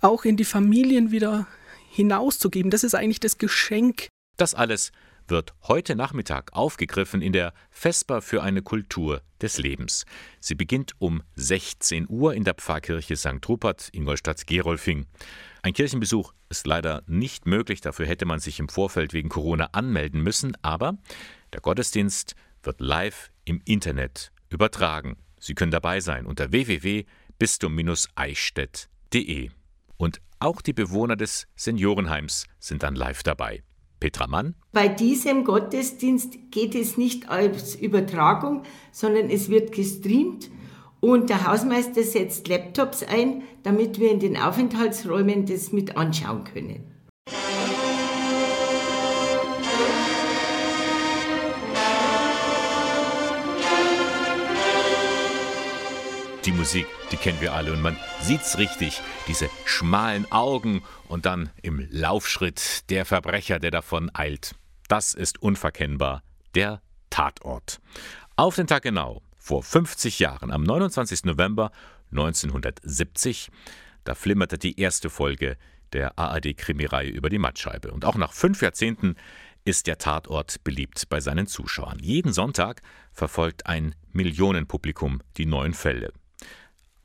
[0.02, 1.46] auch in die Familien wieder
[1.98, 2.72] hinauszugeben.
[2.72, 4.08] Das ist eigentlich das Geschenk.
[4.38, 4.94] Das alles
[5.28, 10.06] wird heute Nachmittag aufgegriffen in der Vesper für eine Kultur des Lebens.
[10.40, 13.42] Sie beginnt um 16 Uhr in der Pfarrkirche St.
[13.48, 15.06] Rupert, Ingolstadt-Gerolfing.
[15.64, 20.22] Ein Kirchenbesuch ist leider nicht möglich, dafür hätte man sich im Vorfeld wegen Corona anmelden
[20.22, 20.98] müssen, aber
[21.52, 25.18] der Gottesdienst wird live im Internet übertragen.
[25.40, 29.50] Sie können dabei sein unter www.bistum-eichstätt.de.
[29.98, 33.64] Und auch die Bewohner des Seniorenheims sind dann live dabei.
[34.00, 34.56] Petra Mann.
[34.72, 40.52] Bei diesem Gottesdienst geht es nicht als Übertragung, sondern es wird gestreamt
[41.00, 46.92] und der Hausmeister setzt Laptops ein, damit wir in den Aufenthaltsräumen das mit anschauen können.
[56.48, 61.50] Die Musik, die kennen wir alle und man sieht's richtig, diese schmalen Augen und dann
[61.62, 64.56] im Laufschritt der Verbrecher, der davon eilt.
[64.88, 66.24] Das ist unverkennbar
[66.56, 67.82] der Tatort.
[68.38, 71.26] Auf den Tag genau, vor 50 Jahren, am 29.
[71.26, 71.70] November
[72.12, 73.50] 1970,
[74.06, 75.58] da flimmerte die erste Folge
[75.92, 77.92] der ARD-Krimireihe über die Mattscheibe.
[77.92, 79.18] Und auch nach fünf Jahrzehnten
[79.66, 82.00] ist der Tatort beliebt bei seinen Zuschauern.
[82.00, 82.82] Jeden Sonntag
[83.12, 86.14] verfolgt ein Millionenpublikum die neuen Fälle.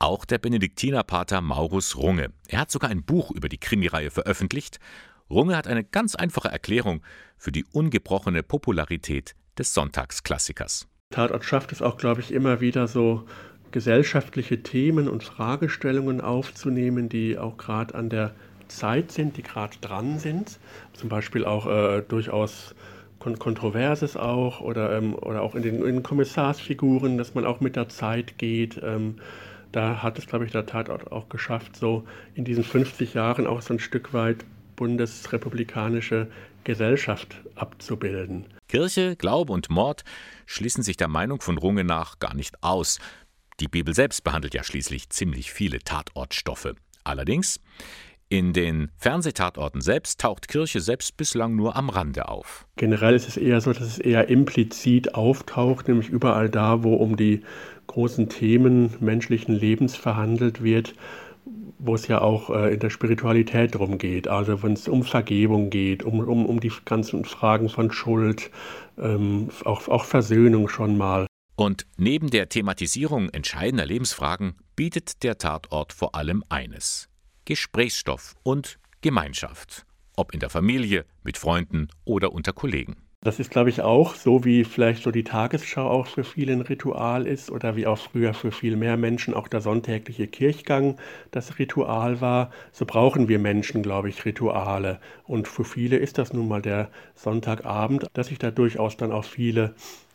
[0.03, 2.33] Auch der Benediktinerpater Maurus Runge.
[2.49, 4.81] Er hat sogar ein Buch über die Krimireihe veröffentlicht.
[5.29, 7.01] Runge hat eine ganz einfache Erklärung
[7.37, 10.89] für die ungebrochene Popularität des Sonntagsklassikers.
[11.11, 13.23] Tatort schafft es auch, glaube ich, immer wieder so
[13.71, 18.35] gesellschaftliche Themen und Fragestellungen aufzunehmen, die auch gerade an der
[18.67, 20.59] Zeit sind, die gerade dran sind.
[20.91, 22.75] Zum Beispiel auch äh, durchaus
[23.19, 27.77] Kon Kontroverses auch oder, ähm, oder auch in den, in Kommissarsfiguren, dass man auch mit
[27.77, 28.81] der Zeit geht.
[28.83, 29.15] Ähm,
[29.73, 33.61] da hat es, glaube ich, der Tatort auch geschafft, so in diesen 50 Jahren auch
[33.61, 34.45] so ein Stück weit
[34.75, 36.27] bundesrepublikanische
[36.63, 38.45] Gesellschaft abzubilden.
[38.69, 40.03] Kirche, Glaube und Mord
[40.45, 42.99] schließen sich der Meinung von Runge nach gar nicht aus.
[43.59, 46.73] Die Bibel selbst behandelt ja schließlich ziemlich viele Tatortstoffe.
[47.03, 47.59] Allerdings,
[48.29, 52.65] in den Fernsehtatorten selbst taucht Kirche selbst bislang nur am Rande auf.
[52.77, 57.15] Generell ist es eher so, dass es eher implizit auftaucht, nämlich überall da, wo um
[57.15, 57.43] die
[57.87, 60.95] großen Themen menschlichen Lebens verhandelt wird,
[61.79, 65.69] wo es ja auch äh, in der Spiritualität darum geht, also wenn es um Vergebung
[65.69, 68.51] geht, um, um, um die ganzen Fragen von Schuld,
[68.97, 71.27] ähm, auch, auch Versöhnung schon mal.
[71.55, 77.09] Und neben der Thematisierung entscheidender Lebensfragen bietet der Tatort vor allem eines:
[77.45, 82.95] Gesprächsstoff und Gemeinschaft, ob in der Familie, mit Freunden oder unter Kollegen.
[83.23, 86.59] Das ist, glaube ich, auch so, wie vielleicht so die Tagesschau auch für viele ein
[86.61, 90.97] Ritual ist oder wie auch früher für viel mehr Menschen auch der sonntägliche Kirchgang
[91.31, 92.51] das Ritual war.
[92.73, 94.99] So brauchen wir Menschen, glaube ich, Rituale.
[95.23, 99.23] Und für viele ist das nun mal der Sonntagabend, dass sich da durchaus dann auch
[99.25, 99.73] viele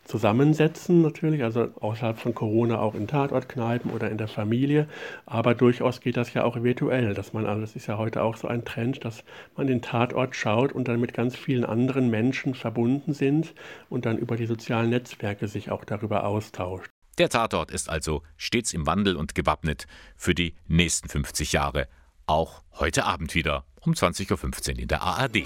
[0.09, 4.87] zusammensetzen natürlich, also außerhalb von Corona auch in Tatortkneipen oder in der Familie,
[5.25, 8.35] aber durchaus geht das ja auch virtuell, dass man, also das ist ja heute auch
[8.35, 9.23] so ein Trend, dass
[9.55, 13.53] man den Tatort schaut und dann mit ganz vielen anderen Menschen verbunden sind
[13.89, 16.89] und dann über die sozialen Netzwerke sich auch darüber austauscht.
[17.19, 19.85] Der Tatort ist also stets im Wandel und gewappnet
[20.15, 21.87] für die nächsten 50 Jahre.
[22.25, 25.43] Auch heute Abend wieder um 20.15 Uhr in der ARD.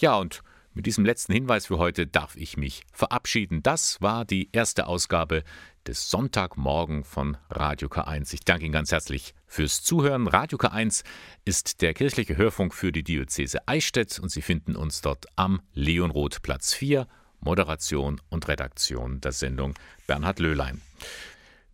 [0.00, 0.42] Ja, und
[0.72, 3.62] mit diesem letzten Hinweis für heute darf ich mich verabschieden.
[3.62, 5.44] Das war die erste Ausgabe
[5.86, 8.32] des Sonntagmorgen von Radio K1.
[8.32, 10.26] Ich danke Ihnen ganz herzlich fürs Zuhören.
[10.26, 11.04] Radio K1
[11.44, 16.40] ist der kirchliche Hörfunk für die Diözese Eichstätt und Sie finden uns dort am Leonroth
[16.40, 17.06] Platz 4.
[17.40, 19.74] Moderation und Redaktion der Sendung
[20.06, 20.80] Bernhard Löhlein.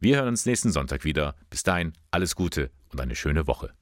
[0.00, 1.36] Wir hören uns nächsten Sonntag wieder.
[1.48, 3.72] Bis dahin alles Gute und eine schöne Woche.